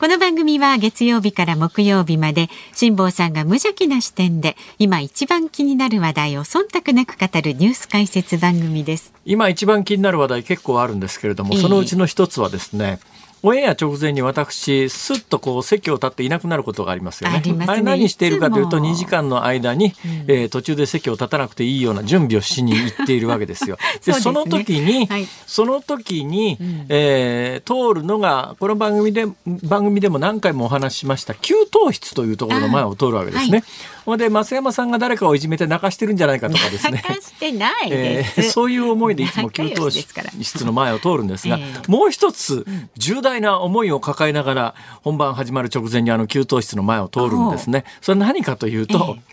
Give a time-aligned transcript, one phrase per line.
[0.00, 9.12] この番組は月曜日から木曜日まで辛坊さんが無邪気な視点で今一番気になる話題を忖度なく語るニュース解説番組です。
[9.26, 12.98] 今一番気になる話題結構あるんですけれども、ええそのうちの一つはですね
[13.42, 17.40] オンエア直前に私すっとこう席を立っていなくなることがありますよね。
[17.40, 17.66] ね。
[17.74, 18.90] れ何しているかというといつも。
[18.90, 19.94] 2時間の間に、
[20.26, 23.78] えー途中で席を立たなくていいような準備をしに行っているわけですよ。
[24.04, 24.20] でね。
[24.20, 25.26] その時に、はい。
[25.46, 26.86] その時に、ん。
[26.88, 33.64] えー通るのがこの番組で番組でも何回もお話ししました給湯室というところの前を通るわけですあはね。
[34.04, 36.92] ほんで増山さんが誰かをいじめて泣かしてるんじゃないかとかですね。
[36.92, 38.40] 泣かしてないえです。
[38.40, 47.84] ーそういう思いでいつも給湯室の前を通るんですが、ええもう一つ重大な思いを抱えながら本番始まる直前にあの給湯室の前を通るんですね。
[48.00, 49.30] それ何かというと、え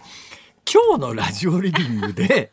[0.72, 2.52] 今日のラジオリビングで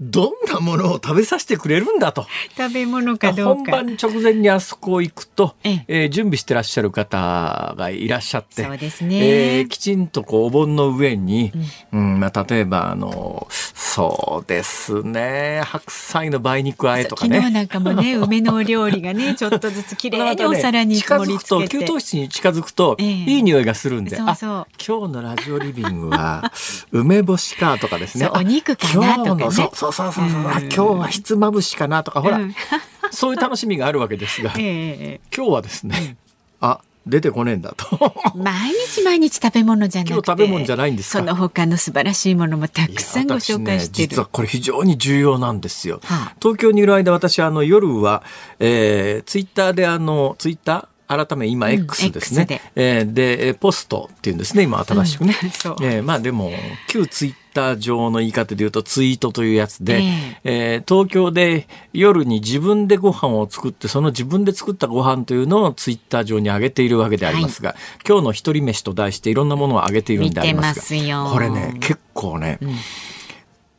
[0.00, 2.26] どんなものを食べさせてくれるんだと。
[2.56, 3.72] 食べ物かどうか。
[3.72, 5.84] 本番直前にあそこ行くと、ええ。
[5.86, 9.58] えー準備してらっしゃる方がいらっしゃって、そうですね。
[9.58, 11.52] えーきちんとこうお盆の上に、
[11.92, 12.20] うん。
[12.20, 17.36] まあ、例えばあのそうですね白菜の梅肉和えとかね。
[17.36, 21.92] 昨日なんかもね 梅のお料理がねちょっとずつ綺麗にお皿に近盛りづくと給付けて。
[21.92, 23.06] 湯室に近づくと、ええ。
[23.06, 24.16] いい匂いがするんで。
[24.16, 24.50] そうそう。
[24.50, 26.52] あ今日のラジオリビングは
[26.90, 28.28] 梅干しかとかですね。
[28.32, 29.50] お肉かなとかね。
[29.50, 32.54] そうそうそうそうそう、あ今日はひつまぶしかなとかほら、うん。
[33.10, 36.16] そういう楽しみがあるわけですが、 ええ今日はですね、
[36.60, 38.14] あ出てこねえんだと。
[38.34, 41.18] 毎日毎日食べ物じゃなくて今日食べ物じゃないんですか。
[41.18, 46.00] その他の素晴らしいものもたくさんご紹介してる、ね実はこれ非常に重要なんですよ。
[46.04, 46.34] はあ。
[46.40, 48.22] 東京にいる間私あの夜は、
[48.58, 52.60] えー、ツイッターであのツイッター改め今うん X ですね、X で。
[52.76, 55.48] えーでえーポストっていうんですね今新しくね、うん
[55.84, 56.50] えーまあでも
[56.88, 60.02] 旧ツイッター上の言い方で言うとツイートというやつで、え
[60.44, 60.82] え。
[60.84, 67.76] ー東京で夜に自分でご飯を作ってその自分で作ったご飯というのをツイッター上に上げているわけでありますが、
[68.06, 72.58] 今日の一人飯と題していろんなものを上げているんでありますがこれね結構ね、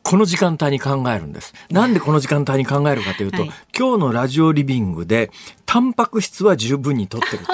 [0.08, 1.52] この時間帯に考えるんです。
[1.68, 5.32] なんでこの時間帯に考えるかというと、はい今日のラジオリビングで、
[5.66, 7.52] タンパク質は十分に取ってると。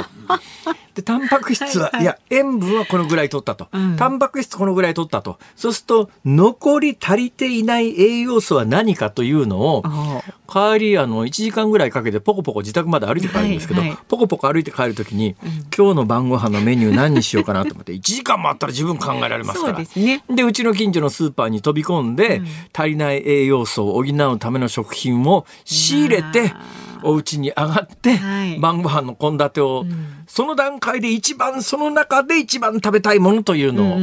[0.94, 2.02] で、タンパク質は、はいはい。
[2.02, 3.68] いや、塩分はこのぐらい取ったと。
[3.72, 3.96] うん。
[3.96, 5.38] タンパク質このぐらい取ったと。
[5.56, 9.82] そうすると、残り足りていない栄養素は何かというのを、
[10.46, 13.98] お帰り、あの、1時間ぐらいかけてポコポコ自宅まで歩いて帰るんですけど、はいはい。
[14.06, 15.34] ポコポコ歩いて帰るときに、
[15.76, 19.78] 今日の晩ご飯のメニュー何にしようかなと思って、1時間もあったら十分考えられますから。
[19.78, 20.22] ですね。
[20.28, 22.42] で、うちの近所のスーパーに飛び込んで、
[22.76, 26.52] 足りない栄養素を補うための食品を仕入れて、
[27.02, 28.58] お家に上がって、はい。
[28.58, 29.84] 晩ご飯の献立を、
[30.26, 33.98] その段階で一番、その中で一番食べたいものというのを、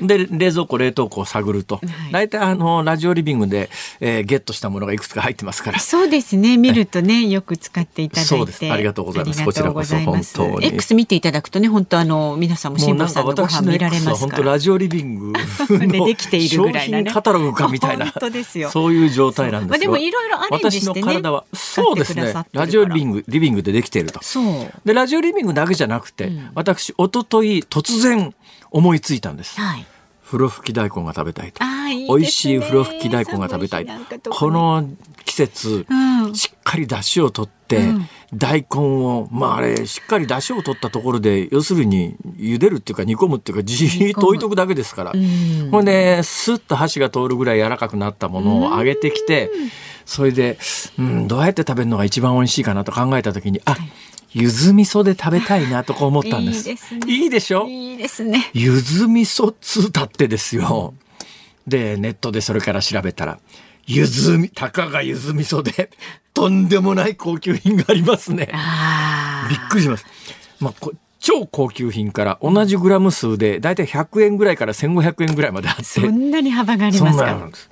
[0.00, 2.12] で、冷蔵庫、冷凍庫を探ると、はい。
[2.12, 5.78] 大体あの、ラジオリビングで、えーゲットしたものがいくつか入ってますから。
[5.78, 6.56] そうですね。
[6.56, 8.28] 見るとねよく使っていただいて。
[8.28, 8.70] そうです。
[8.70, 9.40] ありがとうございます。
[9.40, 10.34] ありがとうございます。
[10.34, 10.66] こちらこそ本当に。
[10.74, 14.16] X 見ていただくとね本当あの皆さんも辛坊さんのご飯見られますから。
[14.16, 15.32] 本当ラジオリビング
[15.78, 17.04] で のできているぐらいなね。
[17.04, 18.70] 商品カタログかみたいな 本当ですよ。
[18.70, 19.70] そういう状態なんですよ。
[19.70, 21.00] まあでもいろいろアレンジしてね。
[21.00, 22.34] 私の体はそうですね。
[22.52, 24.20] ラジオリビングリビングでできていると。
[24.22, 24.72] そう。
[24.84, 28.34] でラジオリビングだけじゃなくて、私一昨日突然
[28.74, 29.60] 思いついたんです。
[29.60, 29.86] はい。
[30.24, 31.62] 風呂吹き大根が食べたいと。
[31.88, 33.86] いい美味しい風呂吹き大根が食べたい。
[34.30, 34.88] この
[35.24, 35.94] 季節、う
[36.30, 36.34] ん。
[36.34, 38.08] しっかり出汁を取って、うん。
[38.34, 45.70] 大根をまああれしっかり出汁を取ったところで要するに茹でるっていうか煮込むっていうかじーっと置いとくだけですから、ん。
[45.70, 49.52] ほんでスッと箸が通るぐらい柔らかくなったものを揚げてきて、
[50.04, 50.58] それで、
[50.98, 53.76] うん、どうやって食べるのが一番美味しいかなと考えた時にあ、
[54.34, 56.68] 柚子味噌で食べたいなとか思ったんです。
[56.68, 57.66] いいですねいいでしょ？
[57.68, 60.94] いいですね柚子味噌っつうたってですよ。
[61.66, 63.38] で、ネットでそれから調べたら、
[63.86, 65.88] 柚子み、たかが柚子味噌で、
[66.34, 68.50] とんでもない高級品がありますね。
[68.52, 70.04] あびっくりします。
[70.60, 75.84] まあ、こ超高級品から同じグラム数で、だいたい100円ぐらいから1500円ぐらいまであって。
[75.84, 77.24] そんなに幅がありますか？
[77.24, 77.70] なのなんです。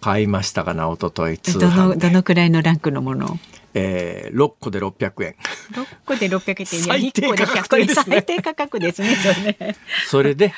[0.00, 2.08] 買いましたかな、一昨日通どの、販で。
[2.08, 3.38] どのくらいのランクのもの
[3.74, 5.34] えー、6個で600円。
[5.72, 7.86] 6個で600円って最低1個で価格100円。
[7.86, 8.04] ですね。
[8.08, 9.76] 最低価格ですねそれね。
[10.08, 10.52] それで、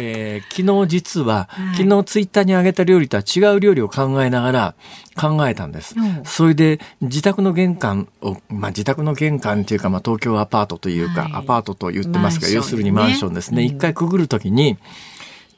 [0.00, 1.76] えー昨日実は、はい。
[1.76, 4.74] 昨日ツイッターに上げた料理とは違う料理を考えながら
[5.14, 5.94] 考えたんです。
[5.96, 6.02] う。
[6.02, 11.32] んそれで自宅の玄関を、まあ自宅の玄関っていうか、まあ東京アパートというか、はい。
[11.34, 13.62] アパートと言ってますが、要するにマンションですね。
[13.62, 13.68] うん。
[13.68, 14.76] 一、回くぐるときに、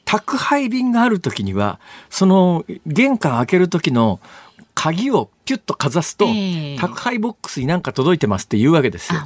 [0.09, 1.79] 宅配便があるときには、
[2.09, 4.19] その玄関開けるときの
[4.73, 6.77] 鍵をピュッとかざすと、ええ。
[6.79, 9.19] 宅配ボックスになんか届いてますって言うわけですよ。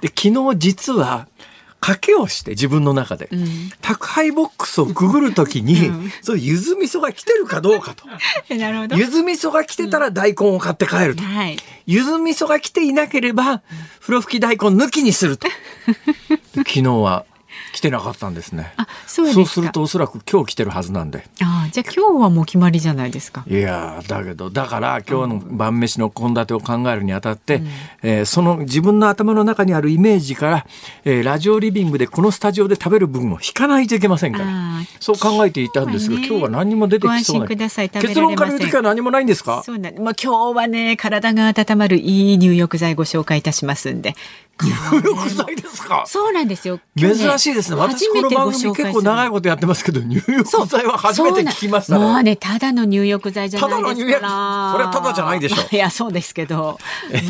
[0.00, 1.26] で、昨日実は、
[1.80, 3.70] 賭けをして自分の中で、うん。
[3.80, 6.12] 宅配ボックスをくぐるときに、うん。
[6.22, 8.04] そう、ゆず味噌が来てるかどうかと。
[8.94, 11.24] ゆず味噌が来てたら大根を買って帰ると。
[11.24, 11.56] はい。
[11.86, 13.62] ゆず味噌が来ていなければ、
[14.00, 15.48] 風呂吹き大根抜きにすると。
[16.54, 17.24] で昨日は
[17.72, 18.72] 来てなかったんですね。
[18.76, 19.46] あそうですか。
[19.46, 21.24] するとおそらく今日来てるはずなんで。
[21.42, 23.44] あじゃあ今日はもう決まりじゃないですか。
[23.48, 27.62] いやーだけどだから今日の晩飯の献立を考えるにあたって、
[28.02, 30.66] えーその自分の頭の中にあるイメージから、
[31.04, 34.46] えーラジオリビングでこのスタジオで食べる分を引かないといけませんから。
[34.98, 39.62] そう考えていたんですが今日はね今日は何にも出てきそうな結論から言う時は何もないんですか？
[39.64, 44.14] そうなんまあ今日はね体が温まるいい入浴剤ご紹介いたしますんで。
[44.62, 46.04] 入浴剤ですか？
[46.06, 46.80] そうなんですよ。
[46.96, 52.04] 珍しいですね私この初めてご番組結構長いことやってますけど入浴剤は初めて聞きましたね。
[52.04, 54.20] もうねただの入浴剤じゃないですから。
[54.20, 56.78] ただの入浴それはただじゃないでしょいやそうですけど。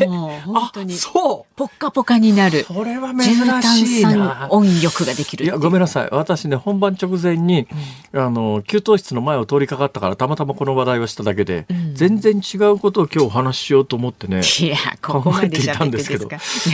[0.07, 1.55] もう本当にあそう。
[1.55, 2.63] ポッカポカになる。
[2.63, 4.47] それは珍しいな。
[4.51, 6.09] 温浴ができるいやごめんなさい。
[6.11, 7.67] 私ね本番直前に、
[8.13, 11.95] あの給湯室の前を通りかかったからたまたまこの話題をしただけで、ん。
[11.95, 16.29] 全然違うことを今日お話ししようと思ってねいやここまで考えていたんですけど。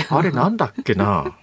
[0.09, 1.35] あれなんだっけな？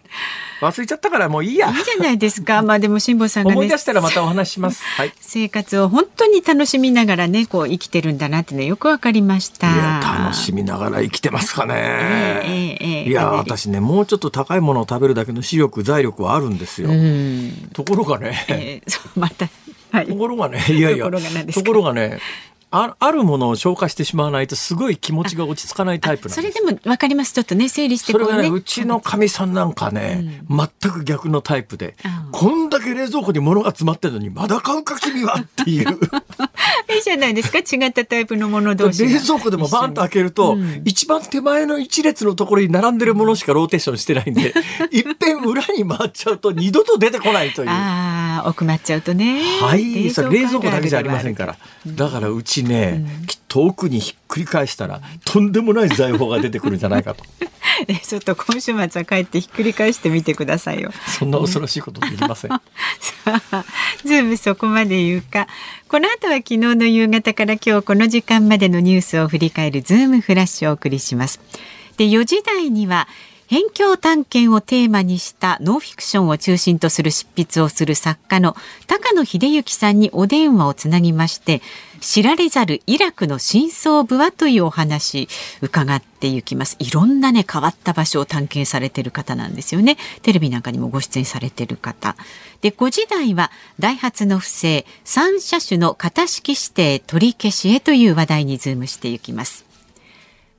[0.61, 1.69] 忘れちゃったからもういいや。
[1.71, 2.63] いいじゃないですか。
[2.67, 4.83] まあでも辛坊さんがね思い出したらまたお話しします。
[4.97, 5.13] はい。
[5.21, 9.73] 生活を本当に楽しみながらねこう生きてるんだなってねよくわかりました。
[9.73, 19.49] いや楽しみながら生きてますかね、ええええいや私ねもうちょっと高いものを食べるだけの視力財力はあるんですよ、うん、ところがね、えーまた。
[19.93, 20.07] はい。
[20.07, 22.19] ところがね、いやいや、ところがね、
[22.77, 26.53] ああるものを消化してしまわないとすごい気持ちが落ち着かないタイプなんです。
[26.53, 27.33] それでもわかります。
[27.33, 35.89] ちょっとね整理してそれがね、こうちのかみさんなんかね、全く逆のタイプで、うんこんだけ冷蔵庫に物が詰まってるのに、まだ買うか君はっていう。
[36.95, 39.13] いいじゃないですか違ったタイプのもの同士が。
[39.13, 40.83] 冷蔵庫でもバンと開けると、うん。
[40.85, 44.53] 一番手前の一列のところに並んでるものしかローテーションしてないんで、
[44.91, 47.71] いっぺん裏に回っちゃうと二度と出てこないという。
[47.71, 49.43] ああ奥まっちゃうとね。
[49.61, 51.57] はい、それ冷蔵庫だけじゃありませんかから。
[51.87, 57.25] だからうちね、きっと奥にひっくり返したら、とんでもない財宝が出てくるんじゃないかと。
[57.89, 62.51] えちょっと今週末は帰ってひっくり返してみてくださいよそんな恐ろしいことできません。
[63.01, 63.65] さあ、
[64.05, 65.49] ズームそこまで言うか。
[65.89, 71.41] この後は昨日の夕方から今日この時間までのニュースを振り返るズームフラッシュをお送りします。
[71.97, 73.09] で、4時台には、
[73.49, 78.57] 辺境探検をテーマにしたノンフィクションを中心とする執筆をする作家の
[78.87, 81.61] 高野秀幸さんにお電話をつなぎまして
[82.05, 85.27] 知られざるイラクの真相部はというお話
[85.63, 86.77] 伺っていきます。
[86.79, 89.97] いろんなね変わった場所を探検されてる方なんですよね。
[90.21, 92.15] テレビなんかにもご出演されてる方。
[92.61, 99.65] で5時台はダイハツの不正3車種の型式指定取り消しへという話題にズームしていきます。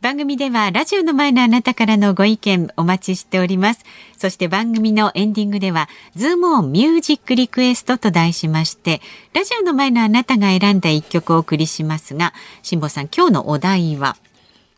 [0.06, 3.84] 番組ではラジオの前のあなたからのご意見お待ちしております。
[4.16, 9.02] そして番組のエンディングでは、ズームオンミュージックリクエストと題しまして、
[9.34, 14.16] ラジオの前のあなたが選んだ一曲をお送りしますが、辛坊さん、今日のお題は、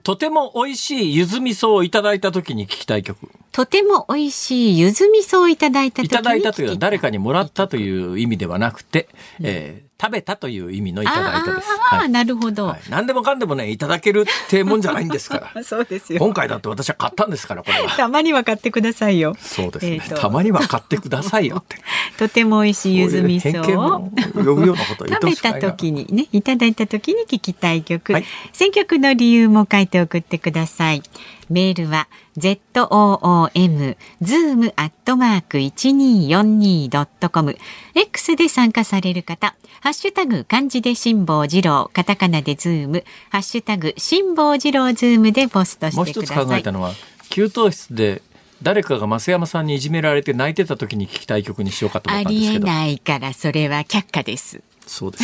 [0.02, 3.30] とても美味しいゆず味噌をいただいた時に聞きたい曲。
[3.52, 9.10] とても美味しい柚子味噌をいただいた時にいただいたというのは誰かにもらったという意味ではなくて、
[9.42, 11.68] えー食べたという意味のいただいたです。
[11.90, 12.68] ああ、はいなるほど。
[12.68, 15.64] はい何でもかんでもね、いただけるってもんじゃないんですから。
[15.66, 16.20] そうですよ。
[16.20, 17.90] 今回だって私は買ったんですから、これは。
[17.98, 19.36] たまには買ってくださいよ。
[19.40, 19.94] そうですね。
[19.96, 21.78] えーとたまには買ってくださいよって。
[22.18, 31.04] とても美味しい柚子味噌こういう呼ぶようなことを言ってしくないな時にねいただいた時に聞きたい曲、はい選曲の理由も書いて送ってください
[31.50, 37.58] メールは z o o m zoom アットマーク一二四二ドットコム
[37.96, 43.04] X で参加される方ハッシュタグ漢字で辛坊治郎カタカナでズーム。
[43.30, 46.46] ハッシュタグ辛坊治郎ズームでポストもう一つしてください。
[46.48, 46.94] 考えたのは、
[47.30, 48.22] 給湯室で
[48.64, 52.66] 誰かが増山さんにいじめられて泣いてた時に聞きたい曲にしようかと思あったんですけど。
[52.66, 55.24] りえないからそれは却下ですそうです。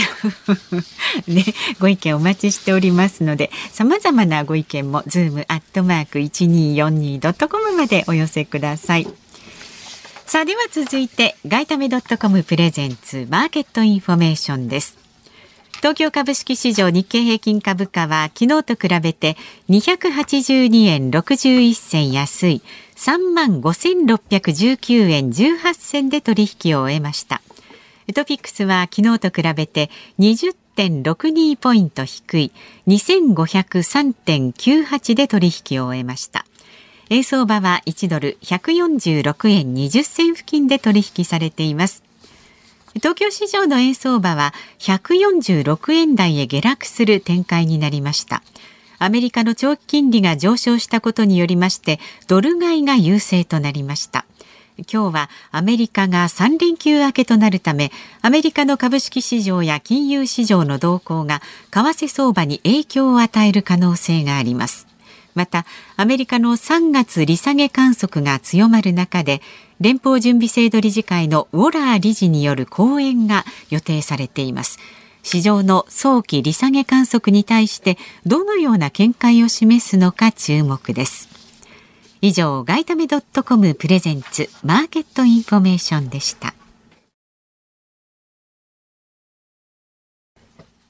[1.27, 1.45] ね、
[1.79, 9.07] ご意見お待ちしておりますので、様々なご意見もズームアットマーク一二四二ドットコムまでお寄せください。
[10.25, 14.97] さあでは続いてガイタメドットコムプレゼンツマーケットインフォメーションです。
[15.83, 19.35] 東京株式市場日経平均株価は昨日と比べて
[19.69, 22.61] 282円61銭安い
[22.95, 27.41] 3万5619円18銭で取引を終えました
[28.11, 32.51] トピックスは昨日と比べて20.62ポイント低い
[32.87, 36.45] 2503.98で取引を終えました。
[37.09, 42.03] 円相場は1ドル146円20銭付近で取引されています。
[42.95, 48.43] 東京市場の円相場は146円台へ下落する展開になりました。
[48.99, 54.25] アメリカの長期金利が上昇したことによりましてドル買いが優勢となりました。
[54.77, 64.87] 今日はアメリカが3連休明けとなるためアメリカの株式市場や金融市場の動向が為替相場に影響を与える可能性があります。
[65.35, 65.65] また
[65.95, 69.41] アメリカの3月利下げ観測が強まる中で
[69.79, 74.79] 連邦準備制度理事会のウォラー理事による講演が予定されています。
[75.23, 81.32] 市場の早期利下げ観測に対してどのような見解を示すのか注目です。
[82.25, 86.53] 以上外為ドットコムプレゼンツマーケットインフォメーションでした。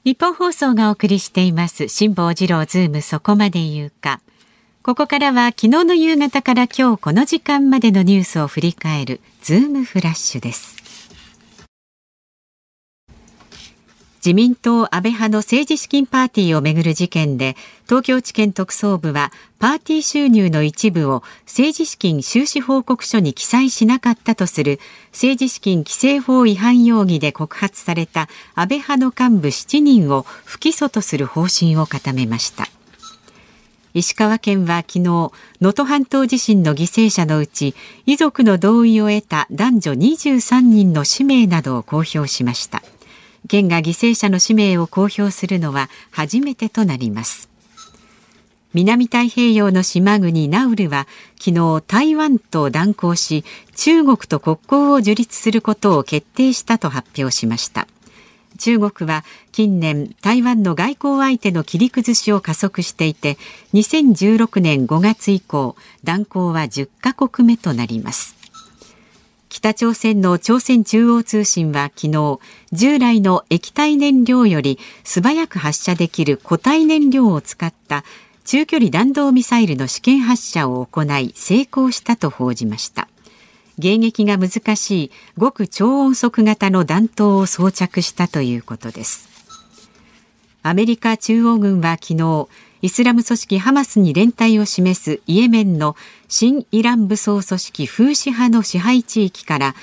[0.04, 4.22] ニッポン放送がお送りしています辛坊治郎ズームそこまで言うか。
[4.84, 10.83] ここからは昨日の夕方から今日この時間までのニュースを振り返るズームフラッシュです。
[14.26, 24.80] 自民党安倍派の政治資金パーティーをめぐる事件で東京地検特捜部はパーティー収入の一部を政治資金収支報告書に記載しなかったとする
[25.12, 32.70] 政治資金規正法違反容疑で告発された安倍派の幹部7人を不起訴とする方針を固めました。
[33.94, 37.76] 石川県は昨日能登半島地震の犠牲者のうち
[38.06, 42.82] 遺族の同意を得た男女23人の氏名などを公表しました。
[43.48, 47.50] 県が犠牲者の氏名を公表するのは初めてとなります。
[48.74, 51.08] 南太平洋の島国ナウルは
[51.40, 53.46] 昨日台湾と断交し
[53.76, 57.88] 中国と国交を樹立することを決定したと発表しました。
[58.58, 63.38] 中国は近年台湾の外交相手の切り崩しを加速していて
[63.74, 68.43] 2016年5月以降断交は10カ国目となります。
[69.54, 72.40] 北朝鮮の朝鮮中央通信は昨日
[72.72, 78.04] 従来の液体燃料より素早く発射できる固体燃料を使った
[78.46, 83.08] 中距離弾道ミサイルの試験発射を行い成功したと報じました。
[83.78, 89.30] 迎撃が難しい極超音速型の弾頭を装着したということです。
[90.64, 92.48] アメリカ中央軍は昨日
[92.84, 95.96] イスラム組織ハマスに連帯を示すイエメンの
[96.28, 99.76] 新イラン武装組織フーシ派の支配地域から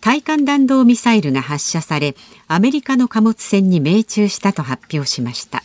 [0.00, 2.14] 対艦弾道ミサイルが発射され
[2.46, 5.64] アメリカの貨物船に命中したと発表しました。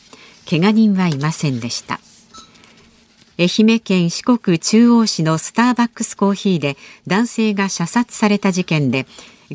[0.50, 2.00] 怪我人はいませんでした。
[3.40, 9.06] 愛媛県四国中央市のスターバックスコーヒーで男性が射殺された事件で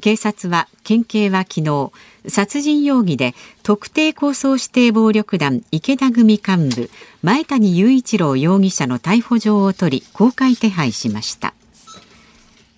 [0.00, 1.92] 警察は県警は昨日
[2.28, 6.90] 殺人容疑で特定抗争指定暴力団池田組幹部
[7.22, 11.54] 前谷雄一郎容疑者の逮捕状を取り公開手配しました。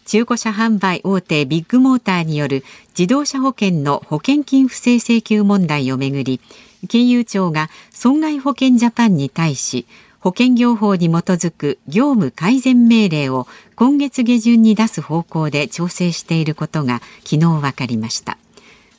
[0.08, 2.64] 中古車販売大手ビッグモーターによる
[2.98, 6.40] 自動車保険の保険金不正請求問題をめぐり
[6.88, 9.86] 金融庁が損害保険ジャパンに対し
[10.20, 13.46] 保険業法に基づく業務改善命令を
[13.76, 18.36] 今月下旬に出す方向で調整していることが昨日分かりました。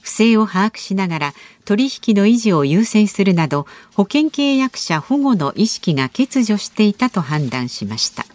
[0.01, 1.33] 不正を把握しながら
[1.65, 8.25] 取引の維持を優先するなど保険契約者保護の意識が欠如していたと判断しました。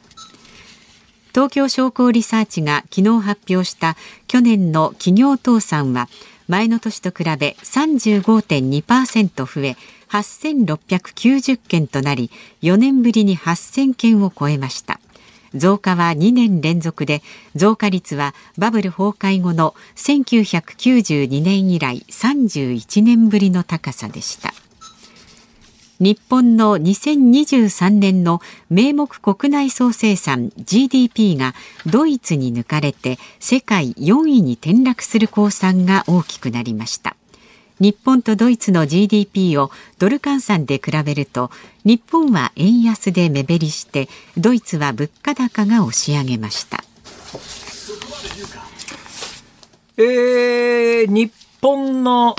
[1.33, 3.97] 東京商工リサーチが昨日発表した
[4.29, 6.09] 去年の企業倒産は
[6.47, 9.77] 前の年と比べ35.2%増え
[10.15, 12.31] 8690件となり
[12.63, 15.01] 4年ぶりに8000件を超えました。
[15.55, 17.23] 増加は2年連続で
[17.55, 24.53] 増加率はバブル崩壊後の1992年以来31年ぶりの高さでした。
[26.01, 31.55] 日本の2023年の名目国内総生産 GDP が
[31.87, 37.17] ドイツに抜かれて世界4位に転落する公算が大きくなりました。
[37.81, 41.51] 日本とドイツの GDP をドル換算で比べると
[41.85, 46.85] 日本は円安で目減りしてドイツは物価高が押し上げました。
[49.97, 52.35] えー、日本の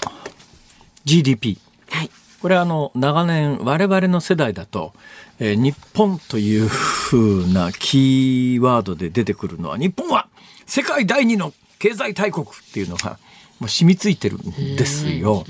[1.05, 1.57] GDP、
[1.89, 2.09] はい、
[2.41, 4.93] これはあの長年我々の世代だと、
[5.39, 10.27] えー、日本というふうなキーワードで出てくるのは日本は
[10.65, 13.19] 世界第二の経済大国っていうのが
[13.59, 15.45] もう染みついてるんですよ。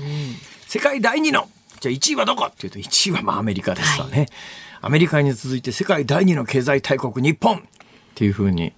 [0.66, 1.48] 世界第2の
[1.80, 2.46] じゃあ1位はどこ？
[2.46, 4.28] っていうと1位はまあアメリカですわね、はい、
[4.82, 7.60] アメリカに続いて世界第2の経済大国日本っ
[8.14, 8.72] ていうふうに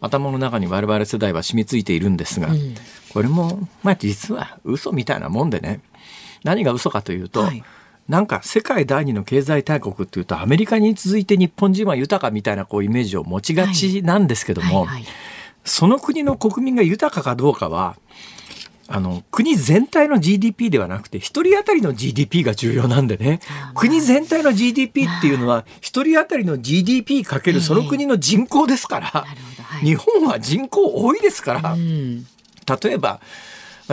[0.00, 2.74] 頭の中に我々世代は染みついているんですが、うん、
[3.12, 5.80] これもまあ実は嘘みたいなもんでね。
[6.44, 7.64] 何が嘘かというと、はい。
[8.08, 14.86] なんか世界第二の経済大国っていうとアメリカに続いて日本人は豊かみたいなこうイメージを持ちがちなんですけども、
[15.64, 17.96] その国の国民が豊かかどうかは
[18.90, 23.40] あの国全体の GDP ではなくて一人当たりの GDP が重要なんでね。
[23.74, 29.26] 国全体の GDP っていうのは一人当たりの GDP かけるその国の人口ですから、は
[29.82, 32.24] い、日本は人口多いですから、うん、
[32.82, 33.20] 例えば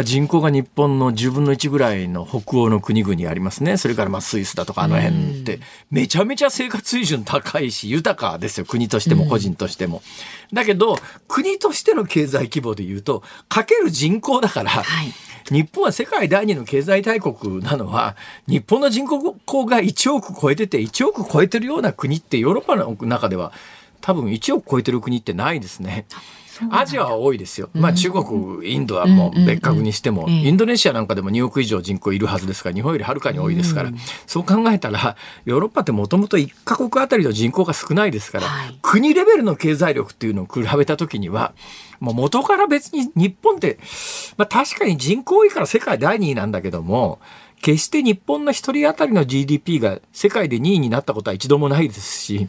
[0.04, 3.78] 人口が日本の10分の1ぐらいの北欧の国々ありますね。
[3.78, 5.60] それからまあスイスだとかあの辺って、
[5.90, 8.66] めちゃめちゃ生活水準高いし、豊かですよ。
[8.66, 10.02] 国としても個人としても。
[10.52, 10.98] だけど、
[11.28, 15.14] 国としての経済規模で言うと、かける人口だから、はい
[15.52, 18.16] 日本は世界第二の経済大国なのは、
[18.48, 23.54] 日本の人口が1億超えてて、1億超えてるような国ってヨーロッパの中では、
[24.02, 26.08] 多分1億超えてる国ってないですね。
[26.70, 27.70] アジアは多いですよ。
[27.74, 33.92] まあ中国、インドはもう別格にしても、インドネシアなんかでも2億以上人口いるはずですから日本よりはるかに多いですから、
[34.28, 38.48] そう考えたらヨーロッパってもともと1カ国あたりの人口が少ないですから、
[38.82, 41.54] 国レベルの経済力っていうのを比べた時には
[42.00, 43.80] もう元から別に日本って、
[44.38, 47.20] まあ、確かに人口多いから世界第2位なんだけども
[47.62, 52.48] 決して日本の1人当たりの GDP が世界で2位になったことは一度もないですし。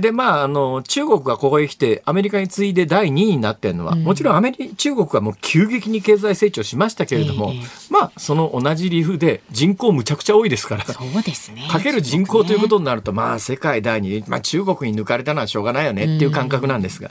[0.00, 11.68] で、まあ、あの、中国がここへ来て、アメリカに次いで第2位になってるのは、うん、もちろんアメリ中国はもう急激に経済成長しましたけれども、えー、まあ、その同じ理由で人口むちゃくちゃ多いですから、そうですね。
[11.70, 17.10] かける人口ということになると、まあ、世界第2位、まあ、中国に抜かれたのはしょうがないよねっていう感覚なんですが、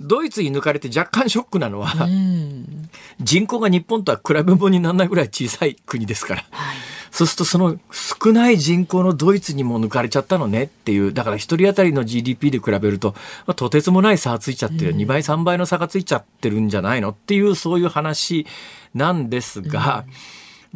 [0.00, 2.88] うん、ドイツに抜かれて若干ショックなのは、うん、
[3.20, 6.44] 人口が日本とは比べ物にならないぐらい小さい国ですから。
[6.50, 6.76] はい
[7.16, 13.14] そうするとその少ない人口のドイツにも抜かれちゃったのねっていう、だから一人当たりの GDP で比べると、
[13.46, 18.46] まあ、とてつもない差がついちゃってる、うん、2倍3倍の差がついちゃってるんじゃないのっていうそういう話
[18.94, 20.12] なんですが、うん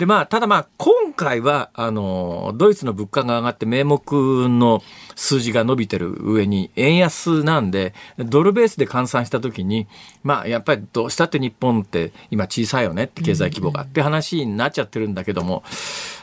[0.00, 4.00] でまあ、ただまあ今回はあのドイツの物価が上がって名目
[4.48, 4.82] の
[5.14, 9.88] 数字が伸びてる上に円安なんでドルベースで換算した時に
[10.22, 15.64] まあやっぱりどうしたって日本って今小さいよねって経済規模がって話になっちゃってるんだけども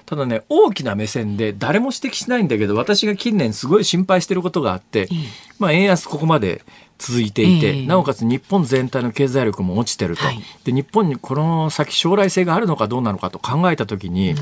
[0.08, 5.08] ただね大きな目線で誰も指摘しないんだけど私が近年すごい心配してることがあって、
[5.60, 6.64] まあ、円安ここまで
[6.98, 14.38] 続いていて、えー、なおかつ日本全体の経済力も落ちてると、はい、で日本にこの先将来性があるのかどうなのかと考えた時に、うん、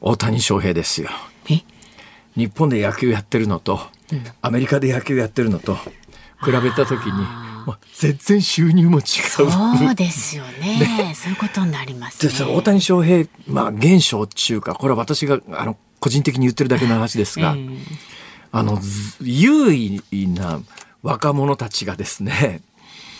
[0.00, 1.10] 大谷翔平ですよ。
[2.36, 3.80] 日本で野球やってるのと、
[4.12, 7.26] うん、アメリカで野球やってるのと比べた時に
[7.94, 9.04] 全然収入も違う。
[9.04, 10.78] そうですよね。
[10.78, 17.78] ね、そういうことになります、ね、大谷翔平まあ現象っていうかこれは私があの個人的に言ってるだけの話ですが、えー、
[18.52, 18.78] あの
[19.20, 20.60] 優位な
[21.08, 22.60] 若者たちがですね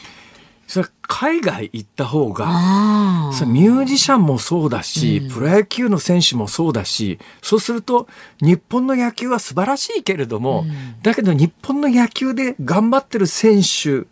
[0.68, 8.07] それ海外行った方がそれミュージシャンもそうだし、うん、プロ野球の選手もそうだしそうすると
[8.42, 14.03] 日本の野球は素晴らしいけれども、うん、だけど日本の野球で頑張ってる選手っ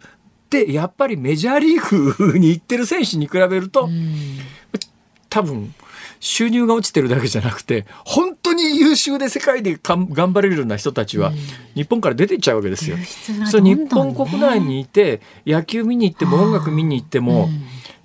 [0.49, 4.39] てやっぱりメジャーリーグに行ってる選手に比べると、うん、
[5.29, 5.75] 多分
[6.20, 11.33] 収入が落ちてるだけじゃなくて本当に優秀で世界で頑張れるような人たちは
[11.74, 12.96] 日本から出ていっちゃうわけですよ。
[13.50, 17.48] そ日本国内にいて野球見に行っても音楽見に行っても、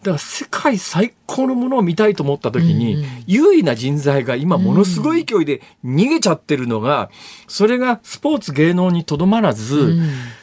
[0.02, 7.12] だから世界最高のものを見たいと思った時に、優位な人材が今ものすごい勢いで逃げちゃってるのが、
[7.47, 10.00] それがスポーツ芸能にとどまらず、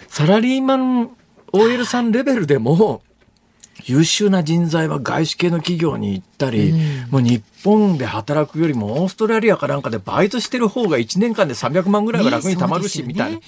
[0.09, 1.11] サラリーマン
[1.52, 3.02] OL さんレベルでも
[3.88, 6.74] 優秀な人材は外資系の企業に行ったり、う
[7.09, 13.40] ん、もう日本で働くよりもオーストラリアかなんかでバイトしてる方が1年間で300万ぐらいは楽に貯まるし、みたい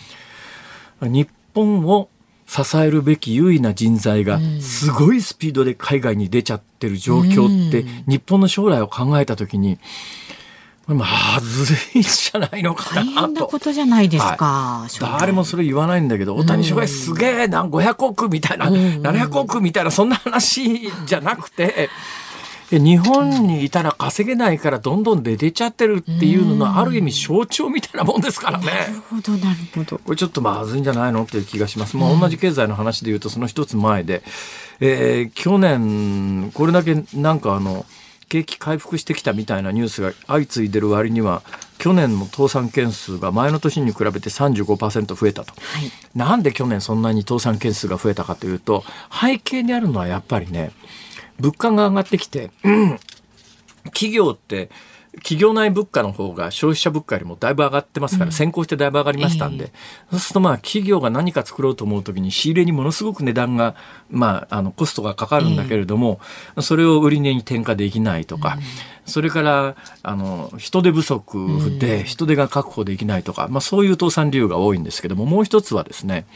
[1.01, 1.09] な。
[1.09, 2.09] 日本を
[2.47, 9.79] 支えるべき優位な人材がすごいスピードで海外に出ちゃってる状況って、日本の将来を考えた時に、
[10.95, 11.07] ま
[11.41, 13.29] ずいじゃないのかなと。
[13.29, 14.87] なことじゃないですか。
[14.89, 21.89] はい、誰もそれ言わないんだけど、大谷翔平すげえな、500億みたいな、700億みたいな、そんな話じゃなくて、
[22.79, 28.67] 日本にいたら稼げないからどんどん出てちゃってるっていうののある意味象徴みたいなもんですからね。
[28.67, 29.99] なるほどなるほど。
[29.99, 31.97] これちょっとまずいんじゃないのっていう気がします。
[31.97, 34.23] もう同じ経済の話で言うとその一つ前で、
[34.79, 37.85] えー、去年これだけなんかあの
[38.31, 41.43] 景気回復してきたみたいなニュースが相次いでる割には
[41.79, 50.71] 去年の倒産件数が前の年に比べて35%増えたと、はい、なんで去年そんなに倒産件数が増えたかというと背景にあるのはやっぱりね
[51.41, 52.99] 物価が上がってきて、うん、
[53.87, 54.71] 企業って
[55.23, 59.73] 企業内物価の方が消費者物価よりもだいぶ上がってますから、先行してだいぶ上がりましたんで、
[60.11, 63.77] そうするとまあ企業が何か作ろうと思うときに仕入れにものすごく値段が、
[64.11, 66.21] まあ、あのコストがかかるんだけれども、
[66.61, 68.59] それを売り値に転嫁できないとか、
[69.07, 76.27] それからあの人手不足で人手が確保できないとか、まあ、そういう倒産理由が多いんですけどももう一つはですね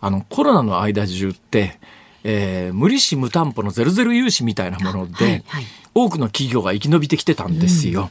[0.00, 1.78] あのコロナの間中って
[2.24, 8.10] えー、無利子無担保のゼロゼロ融資みたいなもので、はいはい、多くの企業が生き延びてきてたんですよ。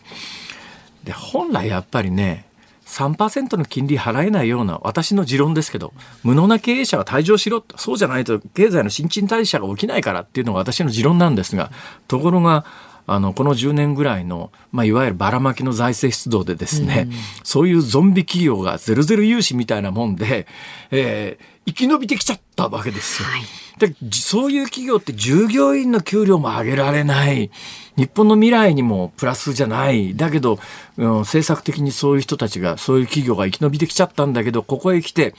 [1.01, 2.45] うん、で本来やっぱりね
[2.91, 5.93] 3%の金利払えないような私の持論ですけど
[6.23, 11.71] 無能な経営者は退場しろそうじゃないと経済の新陳代謝が起きないからっていうのが私の持論なんですが
[12.09, 12.65] ところが
[13.07, 20.47] あのこの10年ぐらいの、まあ、いわゆるばらまきの財政出動でですね、うん、そういうゾンビ企業がゼロゼロ融資みたいなもんで、
[20.91, 23.29] えー、生き延びてきちゃったわけですよ。
[23.29, 23.41] はい。
[23.79, 27.49] でそういう企業って従業員の給料も上げられない。
[27.97, 30.15] 日本の未来にもプラスじゃない。
[30.15, 30.59] だけど、
[30.97, 35.33] うん、政策的にそういう人たちがそういう企業が生き延びてきちゃったんだけどここへ来て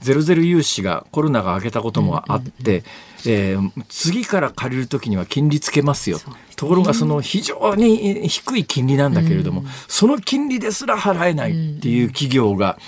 [0.00, 2.84] ゼロゼロ融資がコロナが上げたこともあって、
[3.26, 6.20] えー、次から借りる時には金利つけますよ。
[6.56, 12.78] ところがその非常に低い金利なんだけれども、その金利ですら払えないっていう企業が、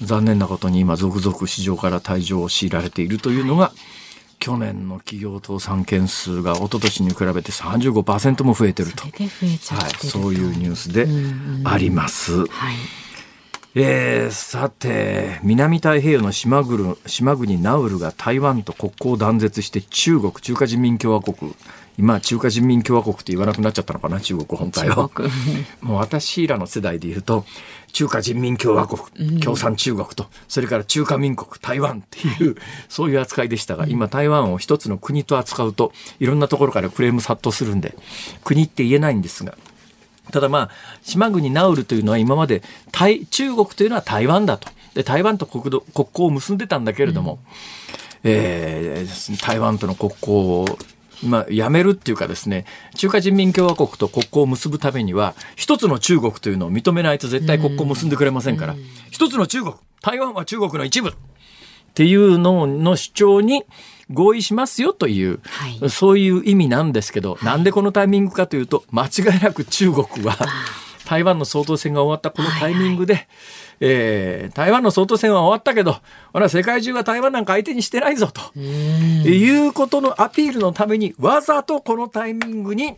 [0.00, 3.72] 残念なことに今続々市場から退場を強いられているというのが、
[4.38, 9.02] 去年の企業倒産件数が一昨年に比べて35%も増えてると。
[9.02, 11.08] はい、そういうニュースで
[11.64, 12.46] あります。
[12.46, 12.76] はい
[13.80, 21.54] えー、さて南太平洋の島国島国ナウルが台湾と国交を断絶して中国中華人民共和国。
[21.96, 25.10] 今中華人民共和国って言わなくなっちゃったのかな中国本体は。
[25.82, 27.44] もう私らの世代で言うと
[27.92, 32.56] 中華人民共和国、共産中国と、それから中華民国、台湾っていう、
[32.88, 37.96] そういう扱いでしたが、今台湾を一つの国と扱うと、いろんなところからクレーム殺到するんで、
[38.44, 39.56] 国って言えないんですが、
[40.32, 40.70] ただまあ、
[41.02, 42.62] 島国ナウルというのは今まで、
[43.30, 44.68] 中国というのは台湾だと。
[44.94, 47.40] で、台湾と国土国交を結んでたんだけれども、うん、
[48.24, 50.64] えー、台湾との国交を
[51.24, 52.64] まあ、やめるっていうかですね、
[52.94, 58.76] 中華人民共和国と国交を結ぶためには、一つの中国というのを認めないと絶対国交を結んでくれませんから、
[59.10, 61.10] 一つの中国、台湾は中国の一部。
[61.10, 61.12] っ
[61.94, 63.64] ていうのの主張に
[64.10, 70.36] 合意しますよという、はい、そういう意味なんですけど、はい、なんでこのタイミングかというと、間違いなく中国は、
[71.06, 73.28] 台湾の総統選が終わったこのタイミングで、はいはい
[73.80, 75.96] えー、台湾の総統選は終わったけど、
[76.32, 78.58] 俺は世界中が台湾なんか相手にしてないぞと。
[78.58, 82.96] いうことのアピールのためにわざとこのタイミングに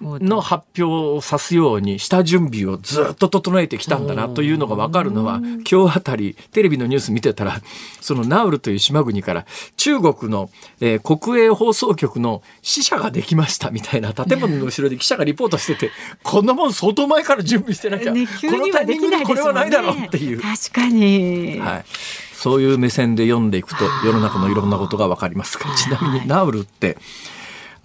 [0.00, 7.60] の発表をさすようにした準備をずっと整えてきたんだなというのが分かるのは今日あたりテレビのニュース見てたら
[8.00, 15.90] そのナウルという島国から中国の、えー、国営放送局の死者ができましたみたいな建物の後ろで記者がリポートしてて
[16.22, 20.40] こんなもん相当前から準備してなきゃ、ね、このタイミングでこれはないだろうっていう。
[20.40, 21.58] 確かに。
[21.60, 21.84] はい。
[22.32, 26.98] そういう目線で読んでいくと世の中のいろんなことがわかりますが、ちなみにナウルって、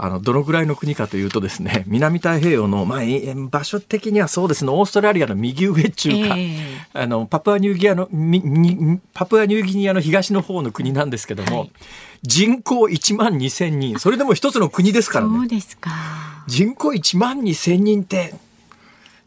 [0.01, 2.99] あの、どのぐらいの国かというとですね、南太平洋の、まあ、
[3.49, 8.09] 場所的にはそうですね、オーストラリアの右上中か、えー、あの、パプアニューギニアの、
[9.13, 11.71] パプアニューギニアの東の方の国なんですけども、はい、
[12.23, 15.37] 人口1万2千人、それでも一つの国ですからね。
[15.37, 15.91] そうですか。
[16.47, 18.33] 人口1万2千人って、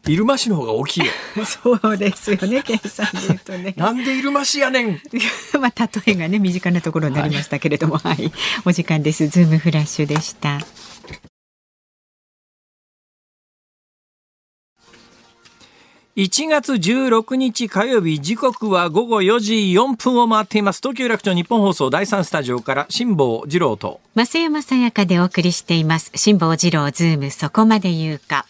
[0.05, 1.11] 入間市の方が大きいよ。
[1.45, 3.73] そうですよね、計算で言うとね。
[3.77, 5.01] なんで入間市やねん。
[5.59, 8.31] まあ、例えがね、身近なところになりましたけれども、はい、はい、
[8.65, 9.27] お時間です。
[9.29, 10.59] ズームフラッシュでした。
[16.15, 28.45] 1月16日火曜日時刻は午後4時4分を回っています東京楽町日本放送第3スタジオから辛坊治郎と増山さやかでお送りしています辛坊治郎ズームそこまで言うか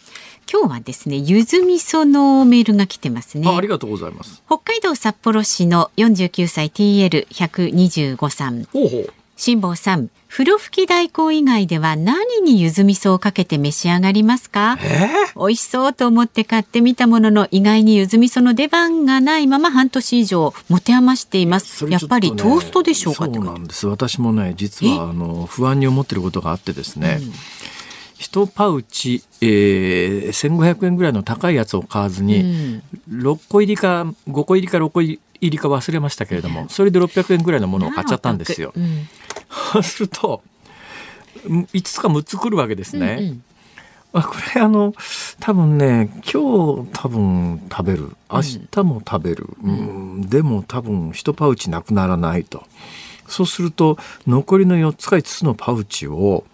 [0.54, 3.50] 今日はですねゆず味噌のメールが来てますね。
[3.50, 4.44] ありがとうございます。
[4.46, 8.66] 北海道札幌市の49歳 TL125 さん。
[8.66, 9.14] ほうほう。
[9.36, 23.26] 辛坊さん風呂吹き大根以外では何にゆず味噌をかけて召し上がりますか、えー、美味しそうと思って買ってみたものの意外にゆず味噌の出番がないまま半年以上持て余しています、ね、やっぱりトーストでしょうか？
[23.26, 23.88] そうなんです。
[23.88, 27.34] 私もね実はあの不安に思ってることがあってですね、うん
[28.24, 32.42] 1パウチ、えー、1500円ぐらいの高いやつを買わずに、
[33.10, 38.74] うん、6個入りか5個入りか6個入りか忘れましたけれどもそれで600円ぐらいのものを買っちゃったんですよ。
[39.74, 40.42] そうすると
[41.46, 43.18] 5つか6つ来るわけですね。
[43.20, 43.44] うんうん。
[44.16, 44.94] あこれあの
[45.40, 48.16] 多分ね今日多分食べる。
[48.32, 50.30] 明日も食べる、うん、うん。
[50.30, 52.64] でも多分1パウチなくならないと。
[53.28, 56.46] そうすると残りの4つか5つのパウチを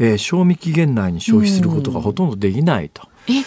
[0.00, 3.02] えー賞味期限内に消費することがほとんどできないと。
[3.28, 3.44] え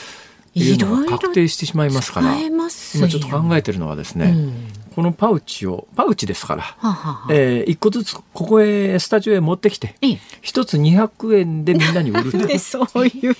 [0.55, 2.39] いうのが確定してしまいますから。
[2.39, 4.53] 今ちょっと考えてるのはですね、うん。
[4.95, 10.19] このパウチをパウチですから、はえー一個ずつここへスタジオへ持ってきてええ。
[10.41, 13.35] 一つ200円でみんなに売るとで そういう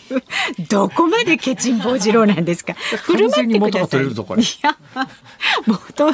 [0.70, 2.74] どこまでケチン坊次郎なんですか。
[3.06, 4.42] 完全に元が取れるぞこれ。
[4.42, 4.46] い。
[4.64, 4.76] や
[5.68, 6.12] 元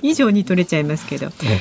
[0.00, 1.30] 以上に取れちゃいますけど。
[1.44, 1.60] え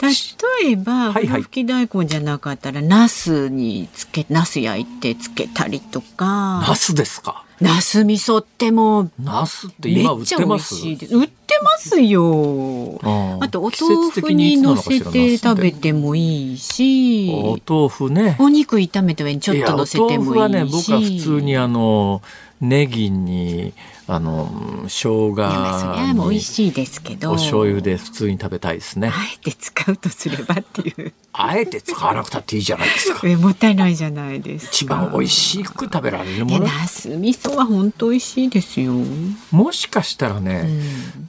[0.00, 1.42] 例えば、はいはい。
[1.42, 6.64] ふき大根じゃなかったらナスにつけナス焼いてつけたりとか。
[6.66, 7.44] ナスですか？
[7.60, 10.74] ナス味噌ってもうナスってめ今売ってます？
[10.86, 10.96] 売っ
[11.28, 13.00] てますよ。
[13.02, 17.30] ああとお豆腐的にのせて食べててもいいし。
[17.32, 18.36] お豆腐ね。
[18.38, 20.18] お肉炒めて上にちょっと乗せてもいいし。
[20.18, 22.20] やお豆腐はね僕は普通にあの
[22.60, 23.72] ネギに
[24.08, 27.32] あの生姜それはもう美に味しいですけど。
[27.32, 29.10] お醤油で普通に食べたいですね。
[29.12, 31.12] あえて使うとすればっていう。
[31.32, 33.26] あえて使わなくたっていいじゃないですか。
[33.26, 34.72] えもったいないじゃないですか。
[34.72, 36.66] 一番美味しく食べられるもの。
[36.66, 40.68] ナス味噌は本当美味しいですよ、うん、もしかしたらね、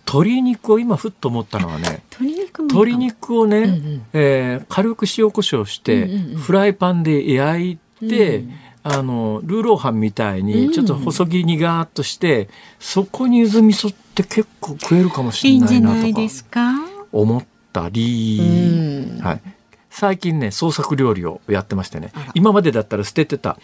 [0.05, 6.37] 鶏肉を今ふっと思ったのはね鶏肉鶏肉をね、うんうんえー軽く塩コショウして、うんうんうん。
[6.37, 8.53] フライパンで焼いて、うん
[8.89, 10.45] あのルーローハンみたいうん。
[10.45, 16.13] にちょっと細切りにガーッとして、そこに柚子味噌って結構食えるかもしれないなと
[16.49, 16.73] か
[17.11, 18.39] 思ったり、
[19.19, 19.21] うん。
[19.21, 19.41] はい、
[19.89, 22.11] 最近ね創作料理をやってましてね。
[22.33, 23.57] 今までだったら捨ててた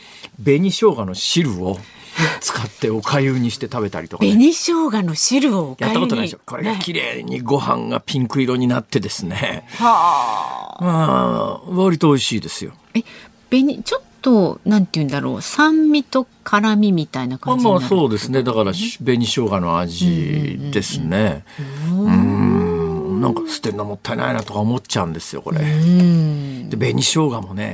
[0.43, 1.77] 紅生姜の汁を
[2.41, 5.93] 使っておかゆにして食べたりとかね、紅生姜の汁をおかゆに？
[5.93, 6.39] やったことないでしょ。
[6.45, 12.73] これが綺麗にご飯がピンク色になってですね、はあ、割と美味しいですよ。
[12.93, 13.03] え
[13.49, 18.41] 紅ちょっとなんて言うんだろう酸味と辛みみたいなまあまあ感じになるそうですね。
[18.41, 21.45] だからし紅生姜の味ですね。
[21.91, 23.21] うん。
[23.21, 25.61] なんか捨てるのもったいないなとか思っちゃうんですよこれ。
[25.61, 26.69] うん。
[26.69, 27.73] で紅生姜もね